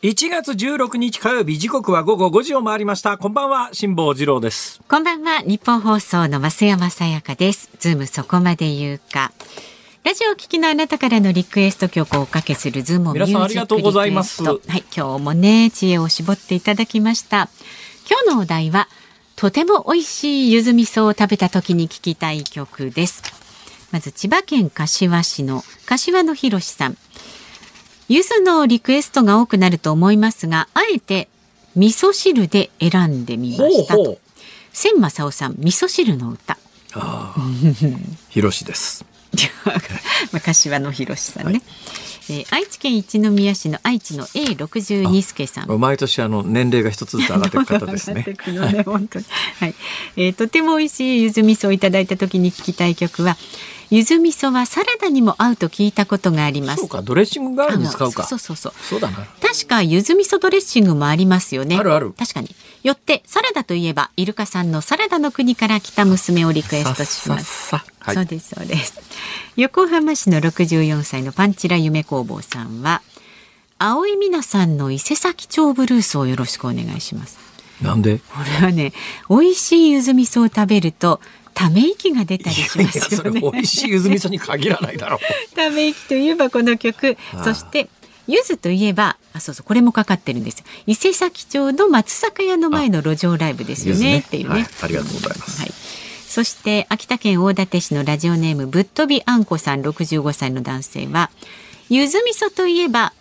[0.00, 3.18] 1月16日火曜日時刻は午後5時を回りました。
[3.18, 4.80] こんばんは、辛坊治郎です。
[4.88, 7.68] こんばんはニッポン放送の増山さやかです。
[7.80, 9.32] ズームそこまで言うか。
[10.04, 14.44] ラジオを聞きのあなたからのリクエスト曲をおかけするズームミュージック皆さんありがとうございます。
[14.44, 17.48] はい今日もね知恵を絞っていただきました。
[18.08, 18.86] 今日のお題は
[19.34, 23.24] とても美味しい柚子味噌を食べた時に聴きたい曲です。
[23.90, 26.96] まず千葉県柏市の柏野博さん
[28.08, 31.28] 柚子のリクエストが多くなると思いますがあえて
[31.76, 34.18] 味噌汁で選んでみましたとほうほう
[34.72, 36.56] 千正夫さん味噌汁の歌
[36.94, 37.50] ああ、
[38.30, 39.04] ひろしです。
[40.32, 41.60] まあ柏野博さんね、
[42.30, 48.34] えー愛知県一宮市の愛知の A62 助さん毎年あの年齢が一つずつ上がっていく方ですね 上がって。
[48.34, 49.24] くのね本当に。
[49.60, 49.74] はい。
[50.16, 53.36] えーとても美味しい柚子味噌をいただいた時に聞きたい曲は、
[53.90, 56.88] 柚子味噌はサラダにも合うと聞いたことがありますそう。
[56.88, 58.24] か、ドレッシング代わりに使うか。
[58.24, 59.26] そうそうそうそうだな。
[59.40, 61.76] 確か柚子味噌ドレッシングもありますよね。
[61.76, 62.54] あるある確かに。
[62.82, 67.68] よってサラダといえばイルカさんのサラダの国から来た娘をリクエストします。
[67.68, 69.00] さっさはいそうですそうです。
[69.56, 73.02] 横浜市の64歳のパンチラ夢工房さんは
[73.78, 77.38] 青井美奈さんの伊勢崎町ブルースをよろしくお願いします。
[77.82, 78.18] なんで？
[78.18, 78.24] こ
[78.60, 78.92] れはね、
[79.30, 81.20] 美味しい柚子味噌を食べると
[81.58, 83.40] ため息が出たりしますよね。
[83.40, 85.56] 美味しい柚子味噌に限らないだろう。
[85.56, 87.16] ため息といえばこの曲。
[87.42, 87.88] そして
[88.28, 90.64] 柚子といえばあそうそうこれもかかってるんですよ。
[90.86, 94.20] 伊勢崎町の松坂屋の前の路上ライブですよね。
[94.20, 94.66] っていうね、はい。
[94.82, 95.60] ありがとうございます。
[95.60, 95.72] はい。
[96.28, 101.30] そして秋田県大館市のラジオネームぶっ飛びあんこさん65歳の男性は
[101.88, 103.12] 柚子味噌といえば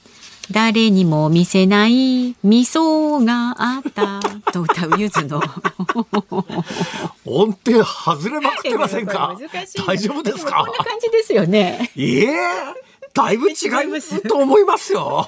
[0.51, 4.19] 誰にも見せない味噌があった
[4.53, 5.41] と歌う柚子の
[7.25, 9.37] 音程外れまくってませんか？
[9.85, 10.63] 大丈夫ですもか？
[10.65, 12.27] こんな感じですよねええ
[13.13, 13.55] だいぶ違い
[14.27, 15.25] と思いますよ。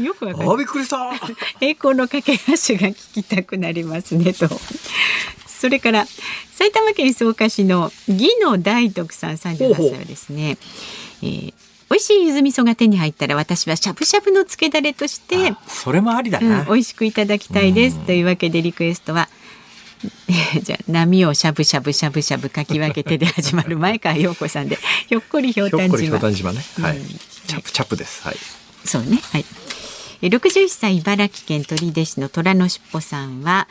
[0.00, 1.10] よくわかりますあ、びっくりした。
[1.60, 4.48] 栄光の架け橋が聞きたくなりますねと。
[5.48, 6.06] それから
[6.54, 10.56] 埼玉県草加市の義野大徳さん38歳はですね、
[11.22, 11.54] えー
[11.90, 16.64] 美味しい柚子味噌が手に入ったら私はしゃぶしゃぶの漬けだれとして、それもありだうん、な。
[16.64, 19.28] 美味しくいただきたいですというわけでリクエストは
[20.28, 24.78] えー じゃあ波をしゃぶしゃぶしゃぶしゃぶかき分けてで始まる前川陽子さんで
[25.08, 26.64] ひょっこりひょうたん島ね。
[26.80, 27.06] はいうん。
[27.08, 28.22] チャップチャップです。
[28.24, 28.36] はい。
[28.84, 29.20] そうね。
[29.32, 29.44] はい。
[30.22, 33.68] え61歳茨城県取手市の虎のしっぽさんは、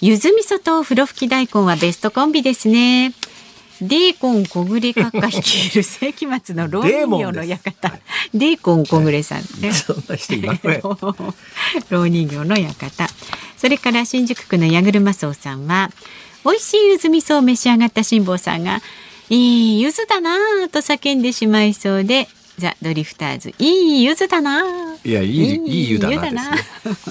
[0.00, 3.12] ゆず味噌と風呂吹き大根はベストコンビですね。
[3.82, 8.00] デーコン小暮閣下率いる世紀末の老人形の館。
[8.34, 9.72] デーコン小暮さんね。
[9.74, 10.82] そんな人いません。
[11.88, 13.08] 老人形の館。
[13.56, 15.90] それから新宿区の矢車荘さんは、
[16.44, 18.82] 美味しい柚子味噌を召し上がった辛坊さんが、
[19.30, 22.28] いい柚子だなぁと叫んでしまいそうで、
[22.58, 26.32] ザ・ドリフターズ、いい柚子だなぁいや、いい、いい湯だなね。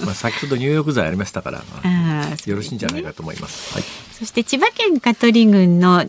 [0.05, 3.73] まあ、先ほど入浴剤ありましたから、まあよろしいんじゃないかと思います。
[3.73, 3.83] はい。
[4.13, 6.05] そして千葉県香取郡の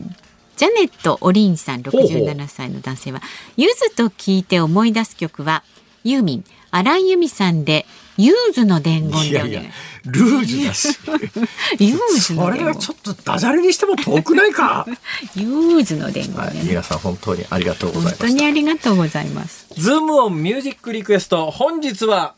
[0.60, 3.22] ジャネット・オリンさんほうほう67歳の男性は
[3.56, 5.62] ゆずと聞いて思い出す曲は
[6.04, 7.86] ユーミン荒井由実さんで
[8.18, 9.72] ユーズの伝言いやいやでお願い、
[10.04, 10.98] ルージュだし。
[11.82, 14.86] ユーズその伝言れはちょっとダジャレにしても遠くないか？
[15.34, 18.26] ユーズの伝言はい、ね、皆さん本当にありがとうございました。
[18.26, 22.34] 本当にありがとうございますズームオンミュージックリクエスト、本日は、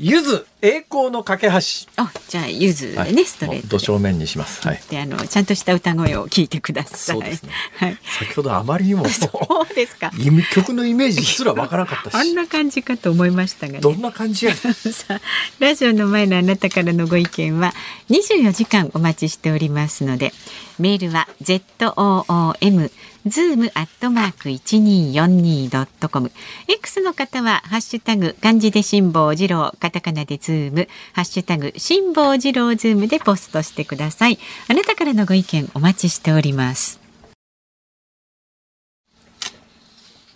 [0.00, 1.52] ゆず栄光の架け橋。
[1.96, 3.68] あ、じゃあゆずでね、はい、ストレート。
[3.68, 4.66] ど正面にします。
[4.66, 4.80] はい。
[4.88, 7.18] で、あのちゃんとした歌声を聞いてください。
[7.18, 7.40] ね、
[7.78, 7.98] はい。
[8.20, 9.28] 先ほどあまりにも そ
[9.68, 10.12] うですか。
[10.52, 14.64] 曲のイメージすらわからなかったあんな感じかと思いましたが、ね、どんな感じや、 さ
[15.08, 15.20] あ。
[15.58, 17.74] ラジオの前のあなたからのご意見は
[18.08, 20.32] 24時間お待ちしておりますので、
[20.78, 22.90] メールは z o o m
[23.26, 26.30] ズームアットマーク zoom.1242.com。
[26.68, 34.38] X の方は、ハッシュタグ、漢字で辛坊治郎、カタカナでズーム、ハッシュタグ、辛坊治郎ズームでポストしてください。
[34.68, 37.00] あなたからのご意見お待ちしております。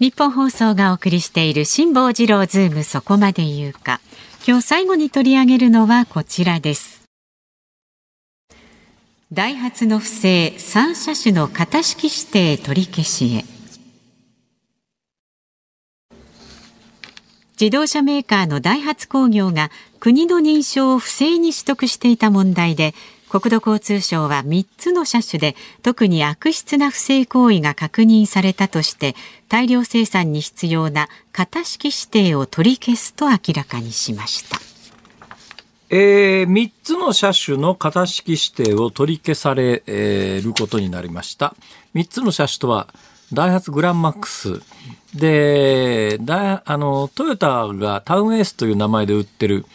[0.01, 4.01] ニッポン放送がお送りしている辛坊治郎ズームそこまで言うか。
[4.45, 7.02] 今日最後に取り上げるのはこちらです。
[9.33, 13.45] ダイハツの不正3車種の型式指定取り消しへ
[17.59, 19.71] 自動車メーカーのダイハツ工業が
[20.01, 22.93] 国の認証を不正に取得していた問題で
[23.31, 29.15] 国土交通省は3つの車種で特に悪質な不正行為が確認されたとして
[29.49, 34.72] 大量生産に必要な型式指定を取り消すと明らかにしました。
[35.95, 41.55] えー、3つの車種の型式指定を取り消されえーることになりました。
[41.95, 42.89] 3つの車種とは、
[43.31, 44.63] ダイハツグランマックス。
[45.15, 49.67] で、ダイあの、トヨタがタウンエースという名前で売ってる。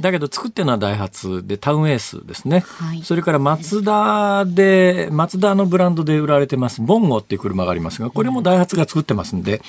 [0.00, 2.60] だけど作ってるのはダイハツでタウンエースですね。
[2.60, 9.60] はいそれからマツダで、マツダのブランドで売られてます、ボンゴっていう車がありますが、これもダイハツが作ってますんで、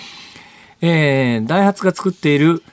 [0.80, 2.64] えーダイハツが作っている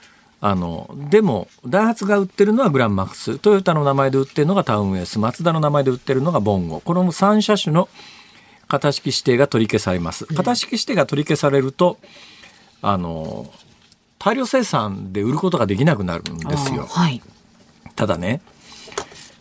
[0.41, 3.39] あのでもダイハツが売ってるのはグランマックス。
[3.39, 5.19] トヨタの名前で売ってるのがタウンエース。
[5.19, 6.81] マツダの名前で売ってるのがボンゴ。
[6.81, 7.89] この3車種の
[8.69, 10.27] 型式指定が取り消されます。
[10.27, 11.99] 型式指定が取り消されると
[12.83, 13.53] あの
[14.19, 16.87] 大量生産で売ることができなくなるんですよ。
[16.87, 17.21] はい。
[17.97, 18.41] ただね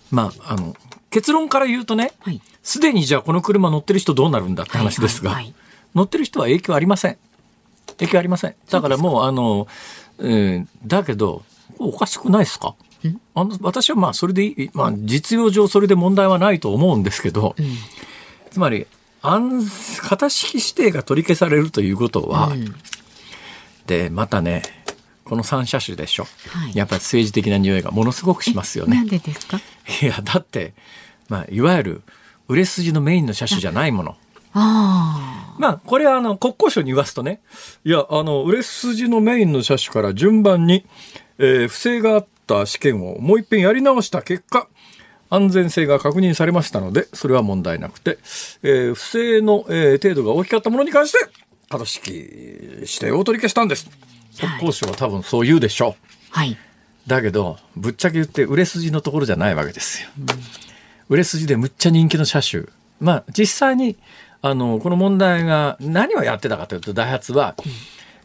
[0.09, 0.75] まああの
[1.11, 2.41] 結論から言うとねはい。
[2.63, 5.55] すでにじゃあこの車乗ってる人どうなるんだって話ですが、はいはいはい。
[5.95, 7.17] 乗ってる人は影響ありません。
[7.97, 8.55] 影響ありません。
[8.69, 9.67] だからもうあの、
[10.17, 11.43] うん、だけど
[11.79, 12.75] おかしくないですか？
[13.35, 17.55] あの私はまあそれでいい、まあ、実用上それで問題はないと思うんですけど、
[18.49, 18.87] つまり
[19.21, 22.51] 安型式指定が取り消されるということは、
[23.85, 24.63] でまたね
[25.25, 26.75] この3車種でしょ、はい。
[26.75, 28.97] やっぱり政治的な匂いがものすごくしますよね。
[28.97, 29.59] なんでですか？
[30.01, 30.73] いやだって、
[31.29, 32.01] まあ、いわゆる
[32.47, 34.15] 売れ筋のメインの車種じゃないもの。
[34.59, 37.41] あまあ、これはあの国交省に言わすとね、
[37.83, 40.85] いや、あの、売れ筋のメインの車種から順番に、
[41.39, 44.67] えー不正があった試験をもう一遍やり直した結果、
[45.29, 48.19] 安全性が確認されましたので、それは問題なくて、
[48.63, 51.19] えー不正の、えー程度が大きかったものに関して、
[51.69, 53.89] 型式指定を取り消したんです。
[54.39, 56.05] 国交省は多分そう言うでしょう。
[56.33, 56.39] あ。
[56.39, 56.57] はい。
[57.07, 60.09] だけどぶっちゃけ言って売れ筋のところじゃないわけですよ。
[61.09, 62.63] 売れ筋でむっちゃ人気の車種
[62.99, 63.95] まあ実際に
[64.49, 67.55] あのこの問題が何をやってたかというとダイハツは、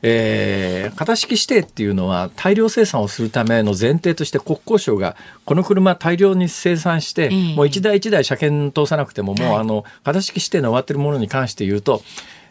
[0.03, 7.55] えー型式指定っていうのは大量生産をするための前提として国交省がこの車大量に生産して、ええ。
[7.55, 12.03] もう一台一台車検通さなくてももう、はいあの型式指定の終わってるものに関して言うと、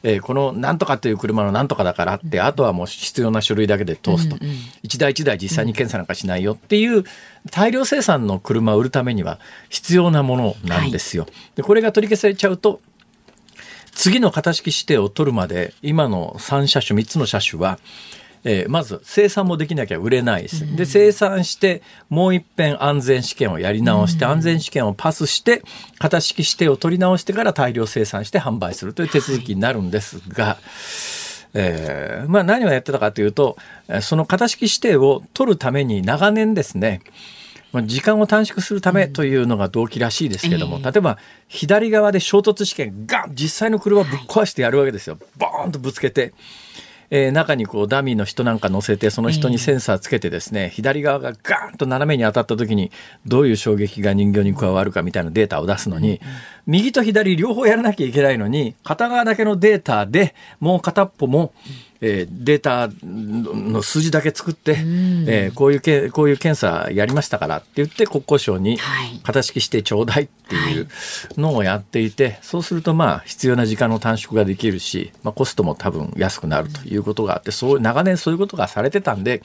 [0.04, 4.38] えーこのなんとかという車のなんとかだからって、あとはもう必要な書類だけで通すと、
[4.82, 7.04] 一台一台実際に検査なんかしないよっていう
[7.52, 11.28] 大量生産の車を売るためには必要なものなんですよ。
[11.56, 12.82] でこれが取り消されちゃうと
[14.02, 17.78] 次の型式指定を取るまで今の3車種3つの車種は、
[18.44, 20.76] えーまず生産もできなきゃ売れないです。
[20.76, 25.62] で生産してもう一遍安全試験をやり直して、安全試験をパスして
[26.00, 30.58] 型式指定を取り直してから大量生産して販売するという手続きになるんですが、
[31.54, 33.56] えーまあ、何をやってたかというと
[33.88, 37.02] えーその型式指定を取るために長年ですね
[37.72, 41.18] まあ時間を短縮するためというのが動機らしいですけども、ええ例えば
[41.48, 45.18] 左側で衝突試験ガン実際の車をぶっ壊してやるわけですよ。
[45.38, 46.34] ボーンとぶつけて。
[47.14, 52.90] えー中にこうダミーの人なんか乗せてその人にセンサーつけてですね、左側がガーンと斜めに当たった時に
[53.26, 56.22] どういう衝撃が人形に加わるかみたいなデータを出すのに、
[56.66, 61.54] 右と左両方やらなきゃいけないのに片側だけのデータでもう片っぽも、
[62.02, 69.20] えーデータの数字だけ作って、えーこういうけこういう検査やりましたからって言って国交省にはい。
[69.24, 70.88] 型式してちょうだいっていう
[71.38, 79.44] のをやっていて、そうするとまあ必要な時間の短縮ができるし、まあ、コストも多分安くなるということがあってそう長年そういうことがされてたんで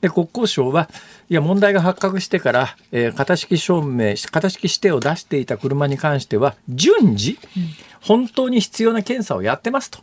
[0.00, 0.88] で国交省は
[1.28, 7.38] いや問題が発覚してから、えー型式証明型式指定を出していた車に関しては順次
[8.00, 9.98] 本当に必要な検査をやってますと。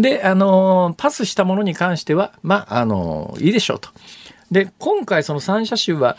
[0.00, 3.90] で、あのーパスしたものに関しては、まあ、あのーいいでしょうと。
[4.50, 6.16] で、今回その3車種は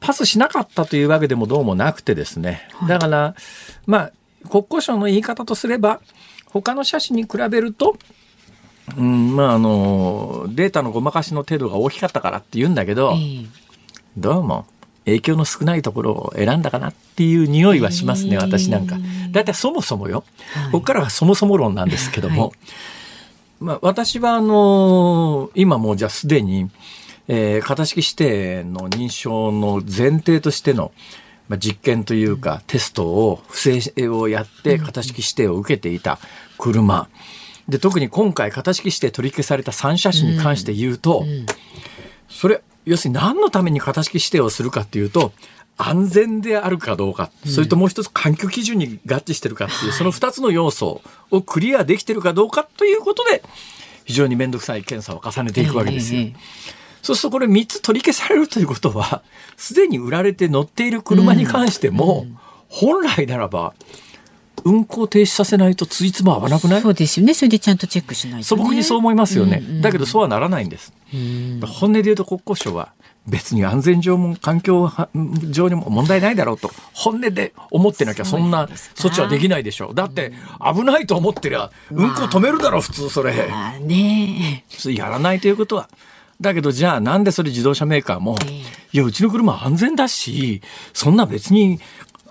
[0.00, 2.68] パスしなかったというわけでもどうもなくてですね。
[2.88, 3.34] だから、
[3.86, 4.12] まあ、
[4.48, 6.00] 国交省の言い方とすれば、
[6.46, 7.96] 他の車種に比べると、
[8.96, 13.46] うん、まあ、あのーデータのごまかしの程度が大きかったからって言うんだけど、ええ。
[14.16, 14.66] どうも
[15.04, 18.96] 影響の少ないところを選んだかなっていう匂いはしますね、へー私なんか。
[19.30, 20.24] だいたいそもそもよ、
[20.54, 20.72] はい。
[20.72, 22.52] ここからはそもそも論なんですけども、はい
[23.62, 26.70] まあ、私はあの今もうじゃあすでに、
[27.28, 30.92] えー型式指定の認証の前提としての、
[31.48, 36.18] まあ、実験というか、テストを不正をやって型式指定を受けていた
[36.58, 37.08] 車、
[37.68, 41.24] で特に今回型式指定取り消された3車種に関して言うと、
[42.28, 45.32] それ要するに何のために型式指定をするかっていうと
[45.78, 51.00] 安全であるかどうか、それともう一つ環境基準に合致してるかっていう、その2つの要素
[51.30, 53.42] をクリアできてるかどうかということで
[54.04, 56.28] 非常に面倒くさい検査を重ねていくわけですよ。
[57.02, 59.22] そうするとこれ3つ取り消されるということは
[59.56, 62.26] すでに売られて乗っている車に関しても、
[62.68, 63.74] 本来ならば
[64.64, 66.82] 運行停止させないとついつま合わなくない？
[66.82, 67.34] そうですよね。
[67.34, 68.44] それでちゃんとチェックしないと、ね。
[68.44, 70.92] 素朴にそう思いますよね、だけどそうはならないんです、
[71.66, 72.92] 本音で言うと国交省は
[73.26, 74.90] 別に安全上も環境
[75.50, 79.94] 上にも問題ないだろうと本音で思ってなきゃそんな措置はできないでしょう。
[79.94, 80.32] だって
[80.74, 83.48] 危ないと思ってりゃ運行止めるだろう普通それ。
[83.50, 84.64] ああね。
[84.86, 85.88] やらないということは。
[86.40, 88.62] だけどじゃあなんでそれ自動車メーカーもええ。
[88.94, 90.60] いやうちの車安全だし
[90.92, 91.78] そんな別に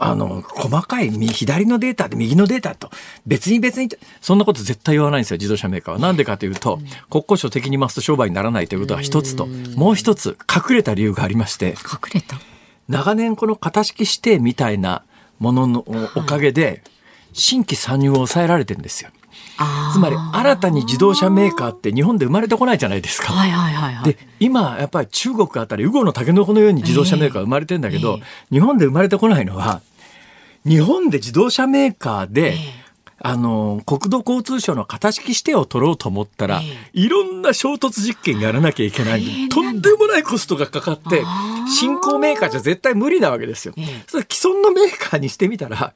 [0.04, 2.90] あの、細かい左のデータで右のデータと
[3.28, 3.90] 別に別に
[4.20, 6.00] そんなこと絶対言わないんですよ、自動車メーカーは。
[6.00, 6.80] なんでかというと、
[7.12, 12.40] 国交省的にますと商売にならないということが一つと、もう一つ隠れた理由がありまして、隠れた。
[12.90, 15.04] 長年この型式指定みたいな
[15.38, 15.86] ものの
[16.16, 16.84] おかげで、
[17.34, 19.12] 新規参入を抑えられてるんですよ。
[19.94, 23.32] つまり新たに自動車メーカーって日本で生まれてこないじゃないですか。
[23.34, 29.82] はいはいはいはい、で今やっぱり中国あたりウゴのタケノコのように自動車メーカー生まれてんだけど、えー、日本で生まれてこないのは
[30.66, 32.82] 日本で自動車メーカーで、えー
[33.24, 39.48] あの、国土交通省の型式指定を取ろうと思ったら、えいろんな衝突実験やらなきゃいけない。
[39.50, 41.24] とんでもないコストがかかって、
[41.68, 43.76] 新興メーカーじゃ絶対無理なわけですよ。
[43.78, 45.94] えそれ既存のメーカーにしてみたら、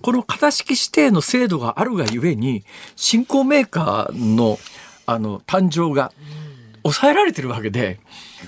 [0.00, 2.64] この型式指定の制度があるがゆえに、
[2.96, 4.58] 新興メーカーの、
[5.04, 6.12] あの、誕生が
[6.82, 8.00] 抑えられてるわけで、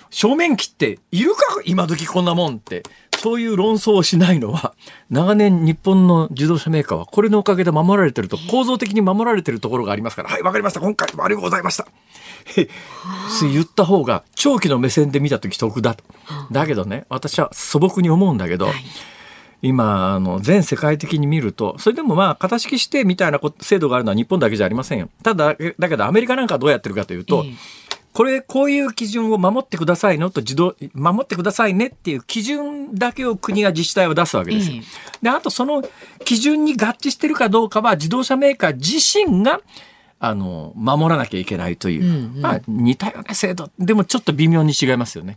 [0.09, 2.83] 正面切っているか今時こんなもんって。
[3.27, 4.73] そういう論争をしないのは、
[5.11, 10.79] 長年日本の自動車メーカーはこれのおかげで守られてると、構造的に守られてるところがありますから、はい、わかりました。
[10.79, 11.89] 今回もありがとうございました。
[13.53, 16.05] 言った方が長期の目線で見た時得だと。
[16.53, 18.75] だけどね、私は素朴に思うんだけど、はい
[19.63, 27.55] 今あの全世界的に見るとそれでもまあ型式してみたいな制度があるのは日本だけじゃありませんよただだけどアメリカなんかはどうやってるかというと、え
[28.17, 34.83] これこういう基準を守ってくださいのと自動守ってくださいねっていう基準だけを国や自治体は出すわけですよ。
[35.21, 35.85] であとその
[36.25, 39.61] 基準に合致してるかどうかは自動車メーカー自身が
[40.19, 45.37] あの守らなきゃいけないという、うんうん、まあ、似たような制度でもちょっと微妙に違いますよね。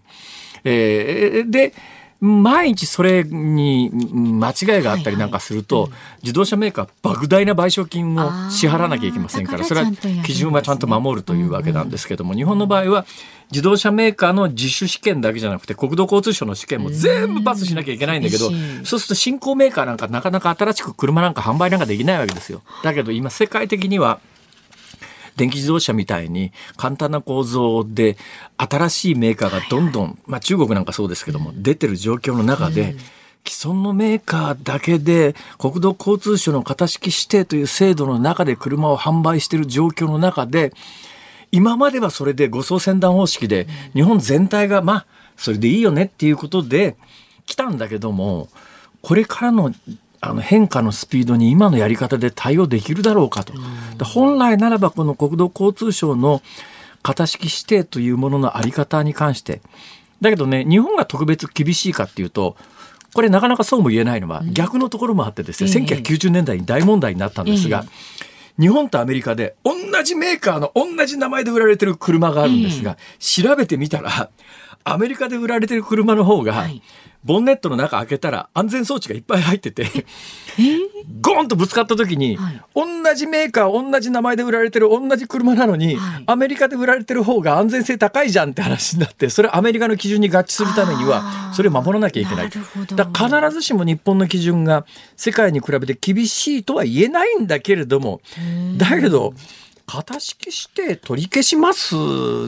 [0.63, 1.73] えー、で
[2.21, 5.89] 毎日それに間違いがあったりなんかすると、
[6.21, 9.91] 自動車メーカー莫大な賠償金を支払わなきゃいけませんからそれは
[10.25, 13.05] 基準はちゃんと守るというわけなんですけども、日本の場合は
[13.51, 18.51] 自動車メーカーの自主試験だけじゃなくて国土交通省の試験も全部パスしなきゃいけないんだけど
[18.83, 22.61] そうすると新興メーカーなんかなかなか新しく車なんか販売なんかできないわけですよ。
[22.83, 24.19] だけど今世界的には
[25.39, 28.17] 電気自動車みたいに簡単な構造で
[28.57, 32.97] 新しいメーカーがどんどん、まあ中国なんかそうですけども、出てる状況の中で、
[33.47, 40.73] 既存のメーカーだけで国土交通省の型式指定という制度の中で車を販売している状況の中で、
[41.53, 45.05] 今まではそれで護送船団方式で日本全体がまあ
[45.37, 46.97] それでいいよねっていうことで
[47.45, 48.49] 来たんだけども
[49.01, 49.73] これからの
[50.21, 53.53] あの変化のスピードに今のやり方で対応できるだろうかと。
[54.03, 56.41] 本来ならばこの国土交通省の
[57.03, 59.61] 型式指定というもののあり方に関して、
[60.21, 62.57] だけどね、日本が特別厳しいかっていうと、
[63.13, 67.85] これなかなかそうも言えないのは逆のところもあってですね、うん、1990年代に大問題になったんですが、
[68.59, 74.29] 日本とアメリカで同じメーカーの同じ名前で売られてる車があるんですが、調べてみたら、
[74.83, 76.67] アメリカで売られてる車の方が、
[77.23, 79.85] ボンネットの中開けたら安全装置がいっぱい入ってて、
[81.21, 92.49] ゴーンとぶつかった時に、はい、同じメーカー同じ名前で売られてる同じ車なのに、はい、アメリカで売られてる方が安全性高いじゃんって話になってそれアメリカの基準に合致するためにはそれを守らなきゃいけない。
[92.95, 94.85] だ必ずしも日本の基準が
[95.17, 98.21] 世界に比べて厳しいとは言えないんだけれども
[98.77, 99.33] だけど
[99.89, 101.95] 型式して取り消します。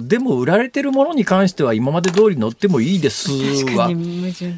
[0.08, 3.32] でも売られてるものに関しては今まで通り乗ってもいいです
[3.76, 3.90] は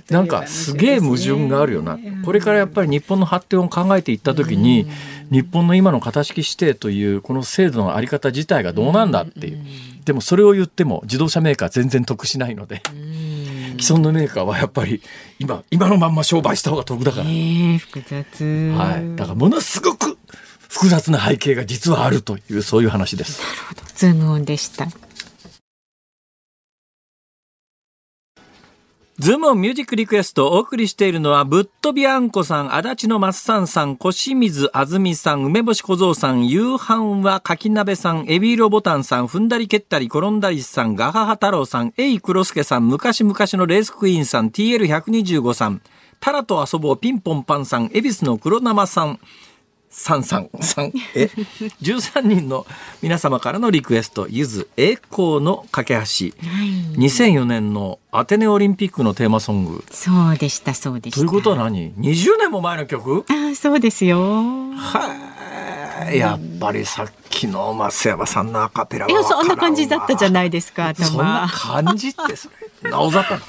[0.09, 4.85] なんかすげえ矛盾があるよな、これからやっぱり日本の発展を考えていった時に、
[5.31, 9.59] 日本の今の型式指定というこの制度のあり方自体がどうなんだっていう、
[10.03, 12.81] でもそれを言っても自動車メーカー全然得しないので。
[13.79, 15.01] 既存のメーカーはやっぱり
[15.39, 18.43] 今今のまんま商売した方が得だから、えー、複雑。
[18.77, 19.15] はい。
[19.15, 20.12] だからものすごく
[20.73, 23.39] 複雑な背景が実はあるというそういう話です。
[23.41, 23.81] なるほど。
[23.95, 24.87] ズームオンでした。
[29.19, 45.83] ズームオンミュージックリクエストをお送りしているのは、ぶっ飛びあんこさん、足立のマッサンさん、小清水あずみさん、梅干し小僧さん、夕飯は柿鍋さん、エビ色ボタンさん、踏んだり蹴ったり転んだりさん、ガハハ太郎さん、エイクロスケさん、昔々のレースクイーンさん、TL125 さん、
[46.19, 49.19] タラと遊ぼうピンポンパンさん、恵比寿の黒生さん、
[49.95, 51.29] 三三三え？
[51.79, 52.65] 十三人の
[53.03, 56.07] 皆様からのリクエストゆず栄光の架け橋、はい、
[56.97, 59.83] 2004年のアテネオリンピックのテーマソング。
[59.91, 61.19] そうでしたそうでした。
[61.19, 63.23] ということは何？20年も前の曲？
[63.29, 64.19] あそうですよ。
[64.73, 66.17] はい。
[66.17, 72.49] やっぱりさっきの増山さんのアカペラはいやそんな感じだったじゃないですかそんな感じってそ
[72.83, 72.89] れ。
[72.89, 73.39] なおざった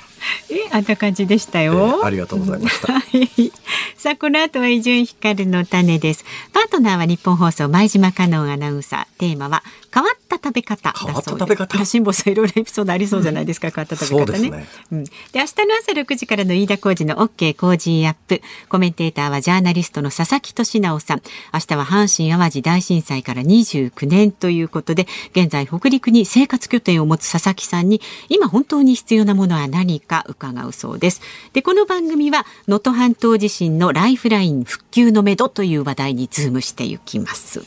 [0.51, 2.89] え、あんな感じでしたよ、えー、ありがとうございました。
[3.97, 6.25] さあ、この後は伊集院光の種です。
[6.53, 9.19] パートナーは日本放送前島香音アナウンサー。
[9.19, 9.63] テーマは
[9.95, 11.85] 変わった食べ方だそう変わった食べ方？
[11.85, 14.39] 辛坊さんいろいろエピソードありそうじゃないですか、変わった食べ方ね。
[14.39, 14.67] そうですね。
[14.93, 18.43] うん、で明日の朝6時からの飯田浩二の OK 工事アップ。
[18.69, 21.23] コメンテーターはジャーナリストの佐々木俊直さん。
[21.53, 30.14] 明日は阪神・淡路大震災から29年ということで現在北陸に生活拠点を持つ佐々木さんに今本当に必要なものは何か？
[30.27, 31.21] 伺うそうです。
[31.53, 37.63] でこの番組は能登半島地震のライフライン復旧のめどという話題にズームしていきます。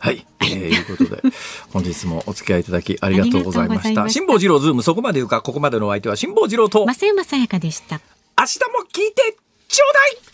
[0.00, 0.80] はい、えー、い。
[0.80, 1.22] うことで
[1.72, 4.08] 本日もお付き合いいただきありがとうございました。
[4.08, 8.00] 辛坊治郎ズームそこまで言うかここまでのお相手は辛坊治郎と増山さやかでした。
[8.36, 9.36] 日も聞いて
[9.68, 10.27] ちょうだい